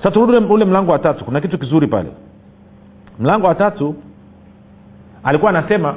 sasa 0.06 0.14
turudi 0.14 0.52
ule 0.52 0.64
mlango 0.64 0.92
wa 0.92 0.98
tatu 0.98 1.24
kuna 1.24 1.40
kitu 1.40 1.58
kizuri 1.58 1.86
pale. 1.86 2.08
Mlango 3.18 3.46
wa 3.46 3.54
tatu 3.54 3.94
alikuwa 5.24 5.50
anasema 5.50 5.94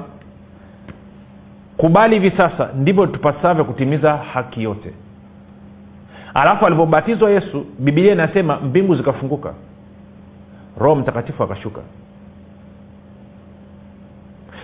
kubali 1.78 2.20
hivi 2.20 2.38
sasa 2.38 2.70
ndivyo 2.76 3.08
tupasavyo 3.08 3.66
kutimiza 3.66 4.18
haki 4.18 4.64
yote. 4.64 4.94
Alafu 6.34 6.66
alivyobatizwa 6.66 7.30
yesu 7.32 7.66
bibilia 7.80 8.14
inasema 8.14 8.60
mbingu 8.60 8.96
zikafunguka. 8.96 9.54
Roho 10.80 10.96
mtakatifu 10.96 11.44
akashuka. 11.44 11.82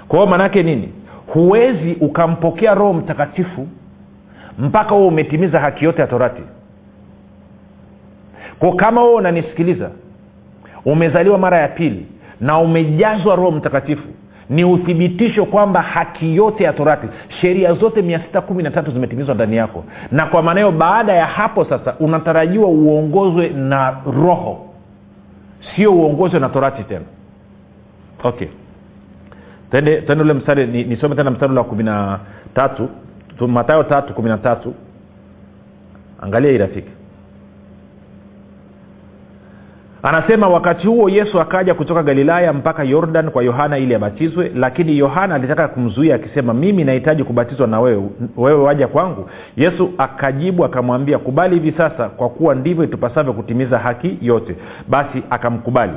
Kwa 0.08 0.20
hiyo 0.20 0.30
maanaake 0.32 0.64
nini? 0.64 0.94
Huwezi 1.34 1.94
ukampokea 2.02 2.74
roho 2.76 2.94
mtakatifu 2.94 3.68
mpaka 4.60 4.96
huo 4.96 5.08
umetimiza 5.08 5.60
haki 5.60 5.86
yote 5.86 6.02
ya 6.02 6.08
torati 6.08 6.42
kwa 8.60 8.76
kama 8.76 9.04
wewe 9.04 9.16
unanisikiliza 9.16 9.90
umezaliwa 10.86 11.38
mara 11.38 11.58
ya 11.60 11.68
pili 11.68 12.06
na 12.42 12.60
umejazwa 12.60 13.36
roho 13.36 13.52
mtakatifu 13.52 14.08
ni 14.50 14.64
uthibitisho 14.64 15.46
kwamba 15.46 15.82
haki 15.82 16.36
yote 16.36 16.64
ya 16.64 16.74
torati 16.74 17.08
sheria 17.42 17.74
zote 17.74 18.02
mia 18.02 18.20
sita 18.20 18.42
kumi 18.42 18.64
na 18.64 18.72
tatu 18.72 18.92
zimetimizwa 18.92 19.36
ndani 19.36 19.56
yako. 19.56 19.84
Na 20.12 20.26
kwa 20.26 20.42
maana 20.44 20.60
hiyo 20.60 20.72
baada 20.72 21.14
ya 21.14 21.26
hapo 21.26 21.66
sasa 21.66 21.96
unatarajiwa 22.00 22.68
uongozwe 22.68 23.50
na 23.50 23.98
roho. 24.06 24.66
Sio 25.76 25.94
uongozwe 25.94 26.40
na 26.40 26.50
torati 26.50 26.84
tena. 26.84 27.06
Okay. 28.24 28.48
Tende 29.72 30.02
tende 30.02 30.24
ule 30.24 30.34
mstari 30.34 30.66
nisome 30.68 31.10
ni 31.10 31.16
tena 31.16 31.32
mstari 31.32 31.52
ule 31.52 31.60
wa 31.60 31.66
kumi 31.66 31.84
na 31.84 32.20
tatu. 32.54 32.90
Matayo 33.48 33.84
tatu 33.84 34.14
kumi 34.14 34.30
na 34.30 34.38
tatu. 34.38 34.74
Angalia 36.22 36.52
hii 36.52 36.58
rafiki 36.58 36.90
anasema 40.06 40.48
wakati 40.48 40.88
huo 40.88 41.10
yesu 41.10 41.42
akaja 41.42 41.74
kutoka 41.74 42.04
galilaya 42.04 42.54
mpaka 42.54 42.84
yordan 42.84 43.30
kwa 43.32 43.44
yohana 43.44 43.78
ili 43.78 43.96
abatizwe 43.96 44.52
lakini 44.56 44.98
yohana 44.98 45.36
alitaka 45.36 45.68
kumzuia 45.68 46.16
akisema 46.16 46.54
mimi 46.54 46.84
nahitaji 46.84 47.24
kubatizwa 47.24 47.68
na 47.68 47.80
wewe 47.80 48.04
wewe 48.38 48.60
waja 48.64 48.88
kwangu 48.88 49.30
yesu 49.58 49.90
akajibu 49.98 50.66
akamwambia 50.66 51.18
kubali 51.18 51.56
hivi 51.60 51.78
sasa 51.78 52.10
kwa 52.10 52.30
kuwa 52.30 52.56
ndivyo 52.56 52.84
itupasavyo 52.84 53.34
kutimiza 53.34 53.78
haki 53.80 54.18
yote. 54.22 54.56
Basi 54.88 55.24
akamkubali 55.30 55.94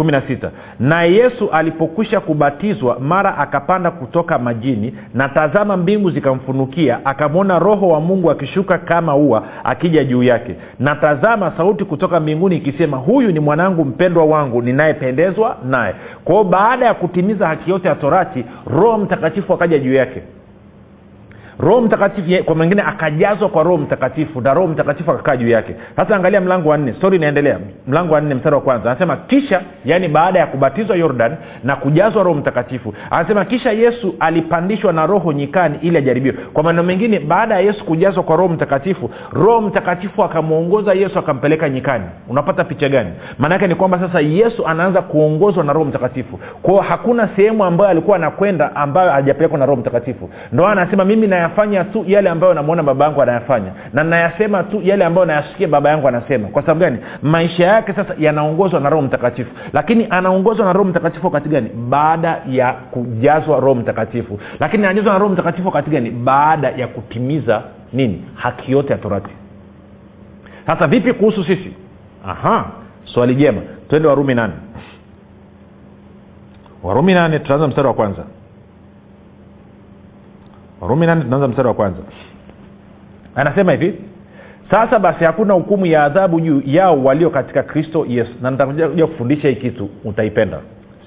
kumi 0.00 0.12
na 0.12 0.20
sita. 0.28 0.50
Naye 0.78 1.14
yesu 1.14 1.50
alipokwisha 1.50 2.20
kubatizwa 2.20 2.98
mara 3.00 3.38
akapanda 3.38 3.90
kutoka 3.90 4.38
majini 4.38 4.94
na 5.14 5.28
tazama 5.28 5.76
mbingu 5.76 6.10
zikamfunukia 6.10 7.04
akamwona 7.06 7.58
roho 7.58 7.88
wa 7.88 8.00
mungu 8.00 8.30
akishuka 8.30 8.78
kama 8.78 9.16
ua 9.16 9.42
akija 9.64 10.04
juu 10.04 10.22
yake. 10.22 10.54
Na 10.78 10.94
tazama 10.94 11.52
sauti 11.56 11.84
kutoka 11.84 12.20
mbinguni 12.20 12.56
ikisema 12.56 12.96
huyu 12.96 13.32
ni 13.32 13.40
mwanangu 13.40 13.84
mpendwa 13.84 14.24
wangu 14.24 14.62
ninayependezwa 14.62 15.56
naye. 15.64 15.94
Kwao 16.24 16.44
baada 16.44 16.86
ya 16.86 16.94
kutimiza 16.94 17.46
haki 17.48 17.70
yote 17.70 17.88
ya 17.88 17.94
torati 17.94 18.44
roho 18.66 18.98
mtakatifu 18.98 19.54
akaja 19.54 19.78
juu 19.78 19.94
yake 19.94 20.22
roho 21.60 21.80
mtakatifu 21.80 22.44
kwa 22.44 22.54
mwingine 22.54 22.82
akajazwa 22.82 23.48
kwa 23.48 23.62
roho 23.62 23.76
mtakatifu 23.78 24.40
na 24.40 24.54
roho 24.54 24.66
mtakatifu 24.68 25.10
akakaa 25.10 25.36
juu 25.36 25.48
yake. 25.48 25.74
Sasa 25.96 26.16
angalia 26.16 26.40
mlango 26.40 26.68
wa 26.68 26.76
nne 26.78 26.92
stori 26.92 27.16
inaendelea. 27.16 27.58
Mlango 27.86 28.14
wa 28.14 28.20
nne 28.20 28.34
mstari 28.34 28.54
wa 28.54 28.60
kwanza. 28.60 28.90
Anasema 28.90 29.16
kisha 29.16 29.62
yaani 29.84 30.08
baada 30.08 30.38
ya 30.38 30.46
kubatizwa 30.46 30.96
yordan 30.96 31.36
na 31.64 31.76
kujazwa 31.76 32.22
roho 32.22 32.38
mtakatifu 32.38 32.94
anasema 33.10 33.44
kisha 33.44 33.72
yesu 33.72 34.14
alipandishwa 34.20 34.92
na 34.92 35.06
roho 35.06 35.32
nyikani 35.32 35.78
ili 35.82 35.96
ajaribiwe 35.98 36.34
kwa 36.52 36.62
maneno 36.62 36.82
mengine 36.82 37.18
baada 37.20 37.54
ya 37.54 37.60
yesu 37.60 37.84
kujazwa 37.84 38.22
kwa 38.22 38.36
roho 38.36 38.48
mtakatifu 38.48 39.10
roho 39.32 39.60
mtakatifu 39.60 40.24
akamwongoza 40.24 40.92
yesu 40.94 41.18
akampeleka 41.18 41.68
nyikani. 41.68 42.04
Unapata 42.28 42.64
picha 42.64 42.88
gani? 42.88 43.10
Maanaake 43.38 43.66
ni 43.66 43.74
kwamba 43.74 43.98
sasa 43.98 44.20
yesu 44.20 44.66
anaanza 44.66 45.02
kuongozwa 45.02 45.64
na 45.64 45.72
roho 45.72 45.84
mtakatifu. 45.84 46.40
Kwao 46.62 46.80
hakuna 46.80 47.28
sehemu 47.36 47.64
ambayo 47.64 47.90
alikuwa 47.90 48.16
anakwenda 48.16 48.76
ambayo 48.76 49.10
hajapelekwa 49.10 49.58
na 49.58 49.66
roho 49.66 49.80
mtakatifu. 49.80 50.30
Ndo 50.52 50.66
anasema 50.66 51.04
mimi 51.04 51.26
naya 51.26 51.48
nayafanya 51.50 51.84
tu 51.84 52.04
yale 52.06 52.30
ambayo 52.30 52.54
namwona 52.54 52.82
baba 52.82 53.04
yangu 53.04 53.22
anayafanya. 53.22 53.72
Na 53.92 54.04
nayasema 54.04 54.62
tu 54.62 54.80
yale 54.82 55.04
ambayo 55.04 55.26
nayasikia 55.26 55.68
baba 55.68 55.90
yangu 55.90 56.08
anasema. 56.08 56.48
Kwa 56.48 56.62
sababu 56.62 56.80
gani? 56.80 56.98
Maisha 57.22 57.66
yake 57.66 57.92
sasa 57.92 58.14
yanaongozwa 58.18 58.80
na 58.80 58.90
roho 58.90 59.02
mtakatifu. 59.02 59.50
Lakini 59.72 60.06
anaongozwa 60.10 60.66
na 60.66 60.72
roho 60.72 60.84
mtakatifu 60.90 61.26
wakati 61.26 61.48
gani? 61.48 61.70
Baada 61.88 62.42
ya 62.48 62.72
kujazwa 62.72 63.60
roho 63.60 63.74
mtakatifu. 63.74 64.40
Lakini 64.60 64.84
anajazwa 64.84 65.12
na 65.12 65.18
roho 65.18 65.32
mtakatifu 65.32 65.66
wakati 65.66 65.90
gani? 65.90 66.10
Baada 66.10 66.68
ya 66.70 66.88
kutimiza 66.88 67.62
nini? 67.92 68.24
Haki 68.34 68.72
yote 68.72 68.92
ya 68.92 68.98
torati. 68.98 69.30
Sasa 70.66 70.86
vipi 70.86 71.12
kuhusu 71.12 71.44
sisi? 71.44 71.72
Aha 72.26 72.64
swali 73.04 73.34
jema. 73.34 73.60
Twende 73.88 74.08
warumi 74.08 74.34
nane. 74.34 74.52
Warumi 76.82 77.14
nane 77.14 77.38
tutaanza 77.38 77.68
mstari 77.68 77.88
wa 77.88 77.94
kwanza 77.94 78.22
warumi 80.80 81.06
nane 81.06 81.22
tunaanza 81.22 81.48
mstari 81.48 81.68
wa 81.68 81.74
kwanza. 81.74 81.98
Anasema 83.34 83.72
hivi 83.72 83.94
sasa 84.70 84.98
basi 84.98 85.24
hakuna 85.24 85.54
hukumu 85.54 85.86
ya 85.86 86.04
adhabu 86.04 86.40
juu 86.40 86.62
yao 86.66 87.04
walio 87.04 87.30
katika 87.30 87.62
kristo 87.62 88.06
yesu. 88.08 88.30
Na 88.42 88.50
nitakuja 88.50 89.06
kufundisha 89.06 89.48
hii 89.48 89.54
kitu 89.54 89.88
utaipenda 90.04 90.58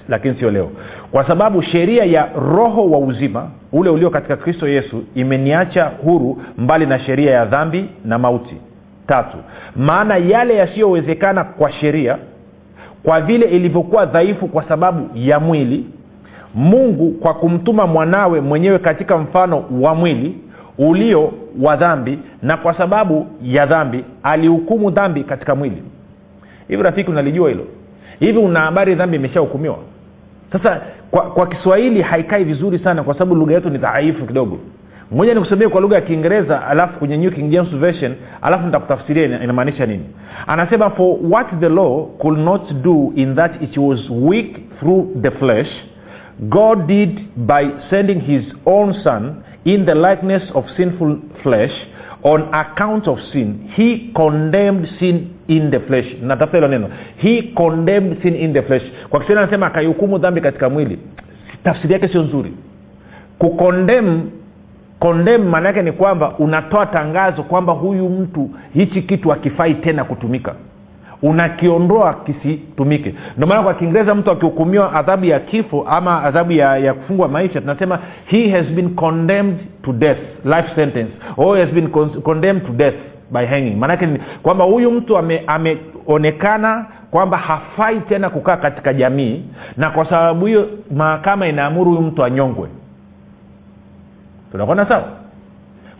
lakini 0.08 0.34
sio 0.38 0.50
leo. 0.50 0.70
Kwa 1.12 1.26
sababu 1.26 1.62
sheria 1.62 2.04
ya 2.04 2.28
roho 2.56 2.90
wa 2.90 2.98
uzima 2.98 3.50
ule 3.72 3.90
ulio 3.90 4.10
katika 4.10 4.36
kristo 4.36 4.68
yesu 4.68 5.04
imeniacha 5.14 5.84
huru 6.04 6.42
mbali 6.58 6.86
na 6.86 6.98
sheria 6.98 7.30
ya 7.30 7.44
dhambi 7.44 7.88
na 8.04 8.18
mauti. 8.18 8.56
Tatu 9.06 9.36
maana 9.76 10.16
yale 10.16 10.56
yasiyowezekana 10.56 11.44
kwa 11.44 11.72
sheria 11.72 12.18
kwa 13.02 13.20
vile 13.20 13.46
ilivyokuwa 13.46 14.06
dhaifu 14.06 14.48
kwa 14.48 14.68
sababu 14.68 15.10
ya 15.14 15.40
mwili 15.40 15.86
mungu 16.54 17.10
kwa 17.10 17.34
kumtuma 17.34 17.86
mwanawe 17.86 18.40
mwenyewe 18.40 18.78
katika 18.78 19.18
mfano 19.18 19.64
wa 19.80 19.94
mwili 19.94 20.38
ulio 20.78 21.32
wa 21.62 21.76
dhambi 21.76 22.18
na 22.42 22.56
kwa 22.56 22.74
sababu 22.74 23.26
ya 23.42 23.66
dhambi 23.66 24.04
alihukumu 24.22 24.90
dhambi 24.90 25.24
katika 25.24 25.54
mwili. 25.54 25.82
Hivi 26.68 26.82
rafiki 26.82 27.10
unalijua 27.10 27.48
hilo? 27.48 27.64
Hivi 28.20 28.38
una 28.38 28.60
habari 28.60 28.94
dhambi 28.94 29.16
imeshahukumiwa? 29.16 29.76
Sasa 30.52 30.80
kwa, 31.10 31.22
kwa 31.22 31.46
kiswahili 31.46 32.02
haikai 32.02 32.44
vizuri 32.44 32.78
sana 32.78 33.02
kwa 33.02 33.14
sababu 33.14 33.34
lugha 33.34 33.54
yetu 33.54 33.70
ni 33.70 33.78
dhaifu 33.78 34.26
kidogo. 34.26 34.58
Moja 35.10 35.34
nikusomee 35.34 35.68
kwa 35.68 35.80
lugha 35.80 35.96
ya 35.96 36.02
kiingereza 36.02 36.66
alafu 36.66 36.98
kwenye 36.98 37.16
new 37.16 37.30
king 37.30 37.50
james 37.50 37.70
version 37.76 38.14
alafu 38.42 38.66
nitakutafsiria 38.66 39.42
inamaanisha 39.42 39.86
nini. 39.86 40.04
Anasema 40.46 40.90
for 40.90 41.16
what 41.30 41.46
the 41.60 41.68
law 41.68 42.06
could 42.18 42.38
not 42.38 42.72
do 42.72 43.12
in 43.16 43.34
that 43.34 43.62
it 43.62 43.76
was 43.76 44.00
weak 44.10 44.78
through 44.80 45.06
the 45.22 45.30
flesh 45.30 45.68
god 46.40 46.86
did 46.86 47.18
by 47.46 47.70
sending 47.90 48.20
his 48.20 48.44
own 48.66 48.94
son 49.04 49.42
in 49.64 49.86
the 49.86 49.94
likeness 49.94 50.42
of 50.54 50.64
sinful 50.76 51.16
flesh 51.42 51.72
on 52.22 52.48
account 52.54 53.08
of 53.08 53.18
sin. 53.32 53.70
He 53.76 54.10
condemned 54.14 54.88
sin 54.98 55.30
in 55.48 55.70
the 55.70 55.80
flesh. 55.80 56.06
Natafuta 56.22 56.56
hilo 56.56 56.68
neno. 56.68 56.88
He 57.16 57.42
condemned 57.56 58.22
sin 58.22 58.34
in 58.36 58.52
the 58.52 58.62
flesh. 58.62 58.82
Kwa 59.10 59.20
kiswahili 59.20 59.42
anasema 59.42 59.66
akaihukumu 59.66 60.18
dhambi 60.18 60.40
katika 60.40 60.70
mwili. 60.70 60.98
Tafsiri 61.64 61.92
yake 61.92 62.08
sio 62.08 62.22
nzuri. 62.22 62.52
Kukondem 63.38 64.30
kondem 64.98 65.42
maana 65.48 65.68
yake 65.68 65.82
ni 65.82 65.92
kwamba 65.92 66.34
unatoa 66.38 66.86
tangazo 66.86 67.42
kwamba 67.42 67.72
huyu 67.72 68.08
mtu 68.08 68.50
hichi 68.74 69.02
kitu 69.02 69.28
hakifai 69.28 69.74
tena 69.74 70.04
kutumika 70.04 70.54
unakiondoa 71.22 72.14
kisitumike. 72.14 73.14
Ndio 73.36 73.46
maana 73.46 73.62
kwa 73.62 73.74
kiingereza 73.74 74.14
mtu 74.14 74.30
akihukumiwa 74.30 74.92
adhabu 74.92 75.24
ya 75.24 75.40
kifo 75.40 75.86
ama 75.90 76.22
adhabu 76.22 76.52
ya, 76.52 76.76
ya 76.78 76.94
kufungwa 76.94 77.28
maisha 77.28 77.60
tunasema 77.60 77.98
he 78.26 78.48
has 78.50 78.66
been 78.66 78.94
condemned 78.94 79.56
to 79.82 79.92
death 79.92 80.18
life 80.44 80.74
sentence 80.74 81.12
or 81.36 81.58
has 81.58 81.68
been 81.70 81.88
con- 81.88 82.22
condemned 82.22 82.66
to 82.66 82.72
death 82.72 82.94
by 83.30 83.46
hanging. 83.46 83.76
Maanake 83.76 84.08
kwamba 84.42 84.64
huyu 84.64 84.90
mtu 84.90 85.18
ame- 85.18 85.42
ameonekana 85.46 86.86
kwamba 87.10 87.36
hafai 87.36 88.00
tena 88.00 88.30
kukaa 88.30 88.56
katika 88.56 88.92
jamii 88.94 89.42
na 89.76 89.90
kwa 89.90 90.04
sababu 90.04 90.46
hiyo 90.46 90.68
mahakama 90.96 91.46
inaamuru 91.46 91.90
huyu 91.90 92.02
mtu 92.02 92.24
anyongwe. 92.24 92.68
Tunakwenda 94.52 94.86
sawa 94.86 95.04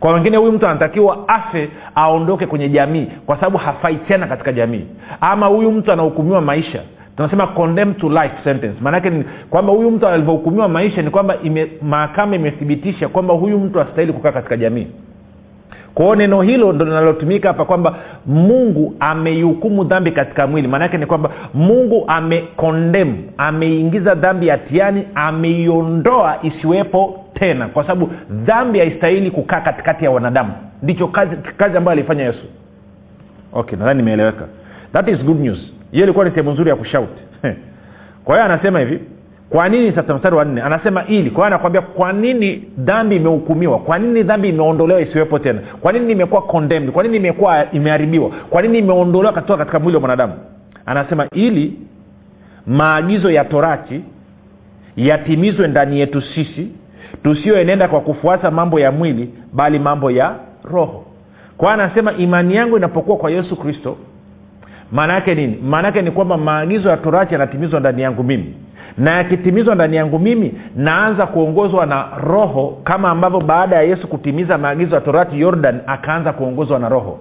kwa 0.00 0.12
wengine 0.12 0.36
huyu 0.36 0.52
mtu 0.52 0.66
anatakiwa 0.66 1.28
afe 1.28 1.68
aondoke 1.94 2.46
kwenye 2.46 2.68
jamii 2.68 3.06
kwa 3.26 3.36
sababu 3.36 3.58
hafai 3.58 3.96
tena 3.96 4.26
katika 4.26 4.52
jamii. 4.52 4.84
Ama 5.20 5.46
huyu 5.46 5.70
mtu 5.72 5.92
anahukumiwa 5.92 6.40
maisha. 6.40 6.82
Tunasema 7.16 7.46
condemn 7.46 7.94
to 7.94 8.08
life 8.08 8.34
sentence. 8.44 8.76
Maanake 8.80 9.10
ni 9.10 9.24
kwamba 9.50 9.72
huyu 9.72 9.90
mtu 9.90 10.06
alivyohukumiwa 10.08 10.68
maisha 10.68 11.02
ni 11.02 11.10
kwamba 11.10 11.36
ime, 11.42 11.66
mahakama 11.82 12.36
imethibitisha 12.36 13.08
kwamba 13.08 13.34
huyu 13.34 13.58
mtu 13.58 13.80
astahili 13.80 14.12
kukaa 14.12 14.32
katika 14.32 14.56
jamii 14.56 14.86
kwao 15.94 16.14
neno 16.16 16.42
hilo 16.42 16.72
ndo 16.72 16.84
linalotumika 16.84 17.48
hapa 17.48 17.64
kwamba 17.64 17.94
mungu 18.26 18.94
ameihukumu 19.00 19.84
dhambi 19.84 20.10
katika 20.10 20.46
mwili. 20.46 20.68
Maanaake 20.68 20.98
ni 20.98 21.06
kwamba 21.06 21.30
mungu 21.54 22.04
amekondem 22.06 23.16
ameingiza 23.38 24.14
dhambi 24.14 24.48
hatiani 24.48 25.08
ameiondoa 25.14 26.38
isiwepo 26.42 27.24
tena. 27.34 27.68
Kwa 27.68 27.82
sababu 27.82 28.10
dhambi 28.30 28.78
haistahili 28.78 29.30
kukaa 29.30 29.60
katikati 29.60 30.04
ya 30.04 30.10
wanadamu. 30.10 30.52
Ndicho 30.82 31.08
kazi, 31.08 31.36
kazi 31.56 31.76
ambayo 31.76 31.98
alifanya 31.98 32.24
yesu. 32.24 32.44
Okay 33.52 33.78
nadhani 33.78 33.96
nimeeleweka. 34.02 34.44
That 34.92 35.08
is 35.08 35.24
good 35.24 35.40
news. 35.40 35.58
Hiyo 35.92 36.04
ilikuwa 36.04 36.24
ni 36.24 36.30
sehemu 36.30 36.50
nzuri 36.50 36.70
ya 36.70 36.76
kushauti 36.76 37.22
kwa 38.24 38.34
hiyo 38.34 38.44
anasema 38.44 38.80
hivi 38.80 39.00
kwa 39.54 39.68
nini 39.68 39.92
sasa 39.92 40.14
mstari 40.14 40.36
wa 40.36 40.44
nne? 40.44 40.62
Anasema 40.62 41.04
ili. 41.06 41.30
Kwa 41.30 41.46
anakwambia 41.46 41.80
kwa 41.82 42.12
nini 42.12 42.62
dhambi 42.78 43.16
imehukumiwa? 43.16 43.78
Kwa 43.78 43.98
nini 43.98 44.22
dhambi 44.22 44.48
imeondolewa 44.48 45.00
isiwepo 45.00 45.38
tena? 45.38 45.60
Kwa 45.80 45.92
nini 45.92 46.12
imekuwa 46.12 46.42
condemned? 46.42 46.90
Kwa 46.92 47.02
nini 47.02 47.16
imekuwa 47.16 47.70
imeharibiwa? 47.72 48.30
Kwa 48.50 48.62
nini 48.62 48.78
imeondolewa 48.78 49.32
katoka 49.32 49.56
katika 49.58 49.78
mwili 49.78 49.94
wa 49.94 50.00
mwanadamu? 50.00 50.32
Anasema 50.86 51.26
ili 51.32 51.78
maagizo 52.66 53.30
ya 53.30 53.44
torati 53.44 54.00
yatimizwe 54.96 55.68
ndani 55.68 56.00
yetu 56.00 56.22
sisi 56.22 56.68
tusiyoenenda 57.22 57.88
kwa 57.88 58.00
kufuata 58.00 58.50
mambo 58.50 58.80
ya 58.80 58.92
mwili 58.92 59.30
bali 59.52 59.78
mambo 59.78 60.10
ya 60.10 60.34
roho. 60.64 61.04
Kwa 61.56 61.72
anasema 61.74 62.12
imani 62.12 62.54
yangu 62.54 62.76
inapokuwa 62.76 63.16
kwa 63.16 63.30
yesu 63.30 63.56
kristo 63.56 63.96
maana 64.92 65.12
yake 65.12 65.34
nini? 65.34 65.58
Maana 65.62 65.88
yake 65.88 66.02
ni 66.02 66.10
kwamba 66.10 66.36
maagizo 66.36 66.88
ya 66.88 66.96
torati 66.96 67.32
yanatimizwa 67.34 67.80
ndani 67.80 68.02
yangu 68.02 68.24
mimi 68.24 68.54
na 68.98 69.10
yakitimizwa 69.10 69.74
ndani 69.74 69.96
yangu 69.96 70.18
mimi 70.18 70.54
naanza 70.76 71.26
kuongozwa 71.26 71.86
na 71.86 72.06
roho 72.24 72.78
kama 72.84 73.10
ambavyo 73.10 73.40
baada 73.40 73.76
ya 73.76 73.82
yesu 73.82 74.08
kutimiza 74.08 74.58
maagizo 74.58 74.94
ya 74.94 75.00
torati 75.00 75.40
yordan 75.40 75.80
akaanza 75.86 76.32
kuongozwa 76.32 76.78
na 76.78 76.88
roho. 76.88 77.18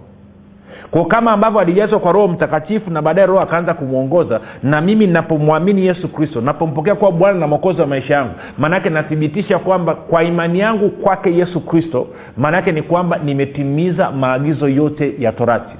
Kwa 0.91 1.05
kama 1.05 1.31
ambavyo 1.31 1.59
alijazwa 1.59 1.99
kwa 1.99 2.11
roho 2.11 2.27
mtakatifu 2.27 2.91
na 2.91 3.01
baadaye 3.01 3.27
roho 3.27 3.39
akaanza 3.39 3.73
kumwongoza 3.73 4.39
na 4.63 4.81
mimi 4.81 5.07
napomwamini 5.07 5.85
yesu 5.85 6.07
kristo 6.07 6.41
napompokea 6.41 6.95
kuwa 6.95 7.11
bwana 7.11 7.39
na 7.39 7.47
mwokozi 7.47 7.81
wa 7.81 7.87
maisha 7.87 8.13
yangu 8.13 8.33
maanaake 8.57 8.89
nathibitisha 8.89 9.59
kwamba 9.59 9.95
kwa 9.95 10.23
imani 10.23 10.59
yangu 10.59 10.89
kwake 10.89 11.35
yesu 11.35 11.59
kristo 11.61 12.07
maanaake 12.37 12.71
ni 12.71 12.81
kwamba 12.81 13.17
nimetimiza 13.17 14.11
maagizo 14.11 14.67
yote 14.69 15.13
ya 15.19 15.31
torati. 15.31 15.75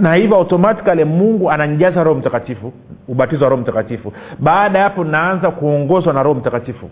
Na 0.00 0.14
hivyo 0.14 0.36
automatikali 0.36 1.04
mungu 1.04 1.50
ananijaza 1.50 2.04
roho 2.04 2.18
mtakatifu 2.18 2.72
ubatizo 3.10 3.44
wa 3.44 3.50
roho 3.50 3.62
mtakatifu. 3.62 4.12
Baada 4.38 4.78
ya 4.78 4.84
hapo 4.84 5.04
naanza 5.04 5.50
kuongozwa 5.50 6.12
na 6.12 6.22
roho 6.22 6.40
mtakatifu. 6.40 6.90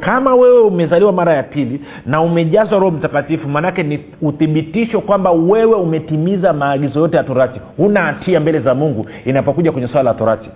Kama 0.00 0.34
wewe 0.34 0.60
umezaliwa 0.60 1.12
mara 1.12 1.34
ya 1.34 1.42
pili 1.42 1.80
na 2.06 2.20
umejazwa 2.20 2.78
roho 2.78 2.90
mtakatifu 2.90 3.48
maanake 3.48 3.82
ni 3.82 4.00
uthibitisho 4.22 5.00
kwamba 5.00 5.30
wewe 5.30 5.74
umetimiza 5.74 6.52
maagizo 6.52 7.00
yote 7.00 7.16
ya 7.16 7.24
torati. 7.24 7.60
Huna 7.76 8.00
hatia 8.02 8.40
mbele 8.40 8.60
za 8.60 8.74
mungu 8.74 9.06
inapokuja 9.24 9.72
kwenye 9.72 9.88
swala 9.88 10.10
la 10.10 10.18
torati. 10.18 10.50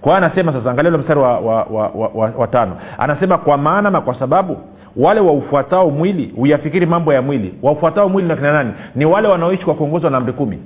Kwa 0.00 0.16
anasema 0.16 0.52
sasa 0.52 0.70
angalia 0.70 0.90
mstari 0.98 1.20
wa, 1.20 1.38
wa, 1.40 1.62
wa, 1.62 1.88
wa, 1.94 2.10
wa, 2.14 2.32
wa 2.38 2.46
tano. 2.46 2.76
Anasema 2.98 3.38
kwa 3.38 3.58
maana 3.58 3.90
na 3.90 4.00
kwa 4.00 4.14
sababu 4.18 4.56
wale 4.96 5.20
waufuatao 5.20 5.90
mwili 5.90 6.32
huyafikiri 6.36 6.86
mambo 6.86 7.12
ya 7.12 7.22
mwili. 7.22 7.54
Waufuatao 7.62 8.08
mwili 8.08 8.28
na 8.28 8.36
kina 8.36 8.52
nani? 8.52 8.72
Ni 8.94 9.04
wale 9.04 9.28
wanaoishi 9.28 9.64
kwa 9.64 9.74
kuongozwa 9.74 10.10
na 10.10 10.16
amri 10.18 10.32
kumi 10.32 10.58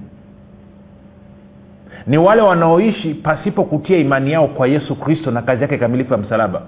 ni 2.08 2.18
wale 2.18 2.42
wanaoishi 2.42 3.14
pasipo 3.14 3.64
kutia 3.64 3.98
imani 3.98 4.32
yao 4.32 4.46
kwa 4.48 4.66
yesu 4.66 4.96
kristo 4.96 5.30
na 5.30 5.42
kazi 5.42 5.62
yake 5.62 5.78
kamilifu 5.78 6.12
ya 6.12 6.18
msalaba. 6.18 6.62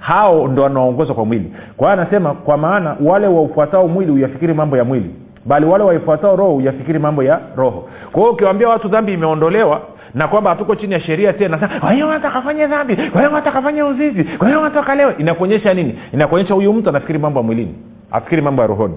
Hao 0.00 0.48
ndo 0.48 0.62
wanaoongozwa 0.62 1.14
kwa 1.14 1.24
mwili. 1.24 1.52
Kwa 1.76 1.90
hiyo 1.90 2.02
anasema 2.02 2.34
kwa 2.34 2.56
maana 2.56 2.96
wale 3.00 3.26
waufuatao 3.26 3.88
mwili 3.88 4.12
huyafikiri 4.12 4.54
mambo 4.54 4.76
ya 4.76 4.84
mwili 4.84 5.10
bali 5.46 5.66
wale 5.66 5.84
waifuatao 5.84 6.36
roho 6.36 6.52
huyafikiri 6.52 6.98
mambo 6.98 7.22
ya 7.22 7.40
roho. 7.56 7.88
Kwa 8.12 8.20
hiyo 8.22 8.32
ukiwaambia 8.32 8.68
watu 8.68 8.88
dhambi 8.88 9.12
imeondolewa 9.12 9.80
na 10.14 10.28
kwamba 10.28 10.50
hatuko 10.50 10.74
chini 10.74 10.92
ya 10.92 11.00
sheria 11.00 11.32
tena 11.32 11.68
kwa 11.80 11.92
hiyo 11.92 12.08
watu 12.08 12.26
akafanya 12.26 12.66
dhambi 12.66 12.96
kwa 12.96 13.20
hiyo 13.20 13.32
watu 13.32 13.48
akafanya 13.48 13.86
uzizi 13.86 14.24
kwa 14.24 14.48
hiyo 14.48 14.60
watu 14.60 14.78
akalewa 14.78 15.18
inakuonyesha 15.18 15.74
nini? 15.74 15.98
Inakuonyesha 16.12 16.54
huyu 16.54 16.72
mtu 16.72 16.88
anafikiri 16.88 17.18
mambo 17.18 17.40
ya 17.40 17.46
mwilini 17.46 17.74
afikiri 18.10 18.42
mambo 18.42 18.62
ya 18.62 18.68
rohoni. 18.68 18.94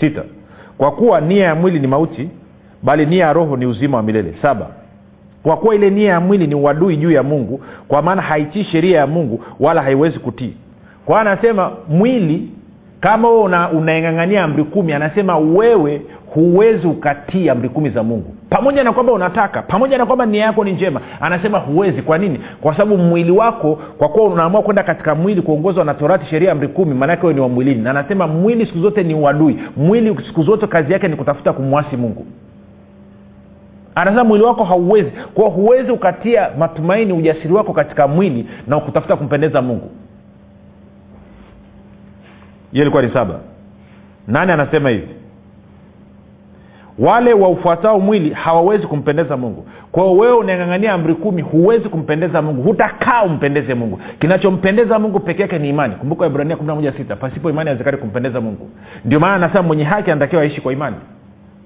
Sita 0.00 0.22
kwa 0.78 0.90
kuwa 0.92 1.20
nia 1.20 1.44
ya 1.44 1.54
mwili 1.54 1.78
ni 1.80 1.86
mauti 1.86 2.28
bali 2.82 3.06
nia 3.06 3.26
ya 3.26 3.32
roho 3.32 3.56
ni 3.56 3.66
uzima 3.66 3.96
wa 3.96 4.02
milele. 4.02 4.34
Saba 4.42 4.66
kwa 5.42 5.56
kuwa 5.56 5.74
ile 5.74 5.90
nia 5.90 6.10
ya 6.10 6.20
mwili 6.20 6.46
ni 6.46 6.54
uadui 6.54 6.96
juu 6.96 7.10
ya 7.10 7.22
mungu 7.22 7.60
kwa 7.88 8.02
maana 8.02 8.22
haitii 8.22 8.64
sheria 8.64 8.98
ya 8.98 9.06
mungu 9.06 9.44
wala 9.60 9.82
haiwezi 9.82 10.18
kutii. 10.18 10.54
Kwa 11.06 11.20
anasema 11.20 11.70
mwili 11.88 12.48
kama 13.00 13.28
wewe 13.30 13.42
una, 13.42 13.70
unaeng'ang'ania 13.70 14.44
amri 14.44 14.64
kumi 14.64 14.92
anasema 14.92 15.38
wewe 15.38 16.02
huwezi 16.34 16.86
ukatii 16.86 17.48
amri 17.48 17.68
kumi 17.68 17.90
za 17.90 18.02
mungu. 18.02 18.34
Pamoja 18.50 18.84
na 18.84 18.92
kwamba 18.92 19.12
unataka 19.12 19.62
pamoja 19.62 19.98
na 19.98 20.06
kwamba 20.06 20.26
nia 20.26 20.44
yako 20.44 20.64
ni 20.64 20.72
njema 20.72 21.00
anasema 21.20 21.58
huwezi. 21.58 22.02
Kwa 22.02 22.18
nini? 22.18 22.40
Kwa 22.60 22.72
sababu 22.72 22.96
mwili 22.96 23.30
wako 23.30 23.78
kwa 23.98 24.08
kuwa 24.08 24.26
unaamua 24.26 24.62
kwenda 24.62 24.82
katika 24.82 25.14
mwili 25.14 25.42
kuongozwa 25.42 25.84
na 25.84 25.94
torati 25.94 26.26
sheria 26.26 26.52
amri 26.52 26.68
kumi 26.68 26.94
maanake 26.94 27.32
ni 27.32 27.40
wa 27.40 27.48
mwilini. 27.48 27.82
Na 27.82 27.90
anasema 27.90 28.26
mwili 28.26 28.66
siku 28.66 28.78
zote 28.78 29.02
ni 29.02 29.14
uadui. 29.14 29.58
Mwili 29.76 30.16
siku 30.26 30.42
zote 30.42 30.66
kazi 30.66 30.92
yake 30.92 31.08
ni 31.08 31.16
kutafuta 31.16 31.52
kumwasi 31.52 31.96
mungu 31.96 32.26
anasema 33.94 34.24
mwili 34.24 34.44
wako 34.44 34.64
hauwezi. 34.64 35.10
Kwa 35.34 35.48
huwezi 35.48 35.90
ukatia 35.90 36.50
matumaini 36.58 37.12
ujasiri 37.12 37.54
wako 37.54 37.72
katika 37.72 38.08
mwili 38.08 38.46
na 38.66 38.80
kutafuta 38.80 39.16
kumpendeza 39.16 39.62
mungu. 39.62 39.90
Hiyo 42.72 42.82
ilikuwa 42.84 43.02
ni 43.02 43.12
saba. 43.12 43.34
Nane 44.28 44.52
anasema 44.52 44.90
hivi? 44.90 45.08
Wale 46.98 47.32
waufuatao 47.32 48.00
mwili 48.00 48.30
hawawezi 48.30 48.86
kumpendeza 48.86 49.36
mungu. 49.36 49.66
Kwao 49.92 50.16
wewe 50.16 50.32
unang'ang'ania 50.32 50.92
amri 50.92 51.14
kumi 51.14 51.42
huwezi 51.42 51.88
kumpendeza 51.88 52.42
mungu. 52.42 52.62
Hutakaa 52.62 53.22
umpendeze 53.22 53.74
mungu. 53.74 54.00
Kinachompendeza 54.18 54.98
mungu 54.98 55.20
peke 55.20 55.42
yake 55.42 55.58
ni 55.58 55.68
imani. 55.68 55.94
Kumbuka 55.94 56.26
ibrania 56.26 56.56
kumi 56.56 56.66
na 56.66 56.74
moja 56.74 56.92
sita 56.92 57.16
pasipo 57.16 57.50
imani 57.50 57.70
awezekani 57.70 57.96
kumpendeza 57.96 58.40
mungu. 58.40 58.70
Ndio 59.04 59.20
maana 59.20 59.34
anasema 59.34 59.62
mwenye 59.62 59.84
haki 59.84 60.10
anatakiwa 60.10 60.42
aishi 60.42 60.60
kwa 60.60 60.72
imani 60.72 60.96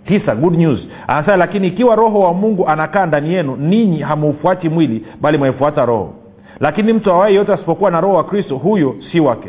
tisa 0.07 0.35
good 0.35 0.57
news. 0.57 0.81
Anasema 1.07 1.37
lakini 1.37 1.67
ikiwa 1.67 1.97
roho 1.97 2.21
wa 2.21 2.35
mungu 2.35 2.69
anakaa 2.69 3.07
ndani 3.07 3.35
yenu 3.35 3.57
ninyi 3.57 3.99
hamuufuati 4.01 4.69
mwili 4.69 5.07
bali 5.21 5.38
mwaifuata 5.38 5.85
roho. 5.85 6.14
Lakini 6.61 6.93
mtu 6.93 7.11
awaye 7.11 7.35
yote 7.35 7.53
asipokuwa 7.53 7.90
na 7.90 8.01
roho 8.01 8.14
wa 8.14 8.25
kristo 8.25 8.57
huyo 8.57 8.95
si 9.12 9.21
wake. 9.21 9.49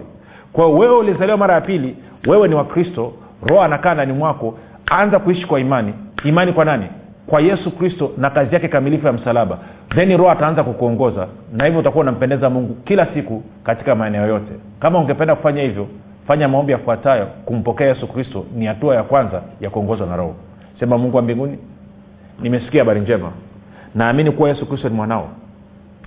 Kwa 0.53 0.67
wewe 0.67 0.95
ulizaliwa 0.97 1.37
mara 1.37 1.53
ya 1.53 1.61
pili 1.61 1.95
wewe 2.27 2.47
ni 2.47 2.55
wa 2.55 2.65
kristo. 2.65 3.13
Roho 3.43 3.61
anakaa 3.61 3.93
ndani 3.93 4.13
mwako. 4.13 4.57
Anza 4.85 5.19
kuishi 5.19 5.45
kwa 5.47 5.59
imani. 5.59 5.93
Imani 6.23 6.53
kwa 6.53 6.65
nani? 6.65 6.85
Kwa 7.27 7.41
yesu 7.41 7.71
kristo 7.71 8.11
na 8.17 8.29
kazi 8.29 8.53
yake 8.53 8.67
kamilifu 8.67 9.07
ya 9.07 9.13
msalaba. 9.13 9.57
Then 9.95 10.17
roho 10.17 10.31
ataanza 10.31 10.63
kukuongoza. 10.63 11.27
Na 11.53 11.65
hivyo 11.65 11.79
utakuwa 11.79 12.01
unampendeza 12.01 12.49
mungu 12.49 12.73
kila 12.75 13.07
siku 13.13 13.43
katika 13.63 13.95
maeneo 13.95 14.27
yote. 14.27 14.51
Kama 14.79 14.99
ungependa 14.99 15.35
kufanya 15.35 15.61
hivyo 15.61 15.87
fanya 16.27 16.47
maombi 16.47 16.71
yafuatayo 16.71 17.25
kumpokea 17.25 17.87
yesu 17.87 18.07
kristo 18.07 18.45
ni 18.55 18.65
hatua 18.65 18.95
ya 18.95 19.03
kwanza 19.03 19.41
ya 19.61 19.69
kuongozwa 19.69 20.07
na 20.07 20.15
roho. 20.15 20.35
Sema 20.79 20.97
mungu 20.97 21.17
wa 21.17 21.23
mbinguni 21.23 21.57
nimesikia 22.41 22.81
habari 22.81 22.99
njema. 23.01 23.31
Naamini 23.95 24.31
kuwa 24.31 24.49
yesu 24.49 24.65
kristo 24.65 24.89
ni 24.89 24.95
mwanao. 24.95 25.29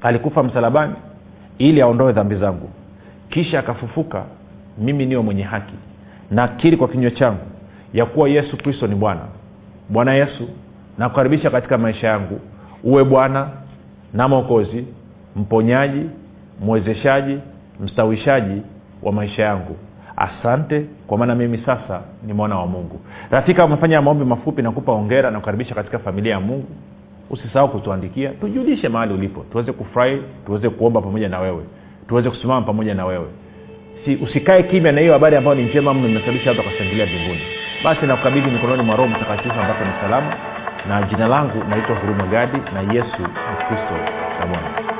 Alikufa 0.02 0.42
msalabani 0.42 0.92
ili 1.58 1.82
aondoe 1.82 2.12
dhambi 2.12 2.36
zangu. 2.36 2.70
Kisha 3.30 3.58
akafufuka 3.58 4.24
mimi 4.78 5.06
niwe 5.06 5.22
mwenye 5.22 5.42
haki. 5.42 5.74
Nakiri 6.30 6.76
kwa 6.76 6.88
kinywa 6.88 7.10
changu 7.10 7.40
ya 7.94 8.06
kuwa 8.06 8.28
yesu 8.28 8.56
kristo 8.56 8.86
ni 8.86 8.94
bwana. 8.94 9.20
Bwana 9.88 10.14
yesu 10.14 10.48
nakukaribisha 10.98 11.50
katika 11.50 11.78
maisha 11.78 12.06
yangu. 12.08 12.40
Uwe 12.84 13.04
bwana 13.04 13.48
na 14.14 14.28
mwokozi 14.28 14.84
mponyaji 15.36 16.02
mwezeshaji 16.60 17.38
mstawishaji 17.80 18.62
wa 19.02 19.12
maisha 19.12 19.42
yangu 19.42 19.76
asante 20.20 20.84
kwa 21.06 21.18
maana 21.18 21.34
mimi 21.34 21.58
sasa 21.66 22.00
ni 22.26 22.32
mwana 22.32 22.58
wa 22.58 22.66
mungu. 22.66 23.00
Rafika 23.30 23.64
umefanya 23.64 24.02
maombi 24.02 24.24
mafupi 24.24 24.62
nakupa 24.62 24.92
ongera 24.92 25.30
na 25.30 25.38
kukaribisha 25.40 25.74
katika 25.74 25.98
familia 25.98 26.32
ya 26.32 26.40
mungu. 26.40 26.68
Usisahau 27.30 27.68
kutuandikia. 27.68 28.30
Tujulishe 28.30 28.88
mahali 28.88 29.14
ulipo. 29.14 29.44
Tuweze 29.52 29.72
kufurahi 29.72 30.22
tuweze 30.46 30.68
kuomba 30.68 31.00
pamoja 31.00 31.28
na 31.28 31.40
wewe. 31.40 31.62
Tuweze 32.08 32.30
kusimama 32.30 32.62
pamoja 32.66 32.94
na 32.94 33.06
wewe. 33.06 33.26
Si, 34.04 34.16
usikae 34.16 34.62
kimya 34.62 34.92
na 34.92 35.00
hiyo 35.00 35.12
habari 35.12 35.36
ambayo 35.36 35.56
ni 35.56 35.62
njema 35.62 35.94
mno 35.94 36.08
imesababisha 36.08 36.50
watu 36.50 36.60
wakashangilia 36.62 37.06
mbinguni. 37.06 37.40
Basi 37.84 38.06
nakukabidhi 38.06 38.50
mikononi 38.50 38.82
mwa 38.82 38.96
roho 38.96 39.08
mtakatifu 39.08 39.60
ambapo 39.60 39.84
ni 39.84 39.90
salama. 40.00 40.34
Na 40.88 41.02
jina 41.02 41.28
langu 41.28 41.64
naitwa 41.70 41.96
huruma 41.96 42.26
gadi 42.26 42.58
na 42.74 42.80
yesu 42.94 43.22
ni 43.22 43.56
kristo 43.68 43.94
na 44.40 44.46
bwana 44.46 44.97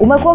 Umekuwa 0.01 0.35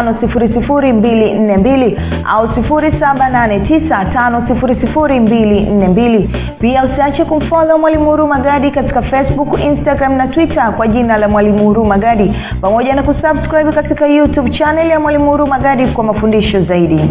tano 0.00 0.16
sifuri 0.20 0.48
sifuri 0.48 0.92
mbili 0.92 1.32
nne 1.34 1.56
mbili 1.56 2.00
au 2.24 2.54
sifuri 2.54 2.92
saba 3.00 3.28
nane 3.28 3.60
tisa 3.60 4.04
tano 4.04 4.48
sifuri 4.48 4.76
sifuri 4.80 5.20
mbili 5.20 5.60
nne 5.60 5.88
mbili. 5.88 6.30
Pia 6.60 6.84
usiache 6.84 7.24
kumfolo 7.24 7.78
mwalimu 7.78 8.04
huru 8.10 8.26
magadi 8.26 8.70
katika 8.70 9.02
facebook 9.02 9.60
instagram 9.64 10.12
na 10.16 10.26
twitter 10.28 10.72
kwa 10.76 10.88
jina 10.88 11.16
la 11.18 11.28
mwalimu 11.28 11.64
huru 11.64 11.84
magadi. 11.84 12.32
Pamoja 12.60 12.94
na 12.94 13.02
kusubscribe 13.02 13.72
katika 13.72 14.06
youtube 14.06 14.50
chaneli 14.50 14.90
ya 14.90 15.00
mwalimu 15.00 15.30
huru 15.30 15.46
magadi 15.46 15.86
kwa 15.86 16.04
mafundisho 16.04 16.62
zaidi 16.64 17.10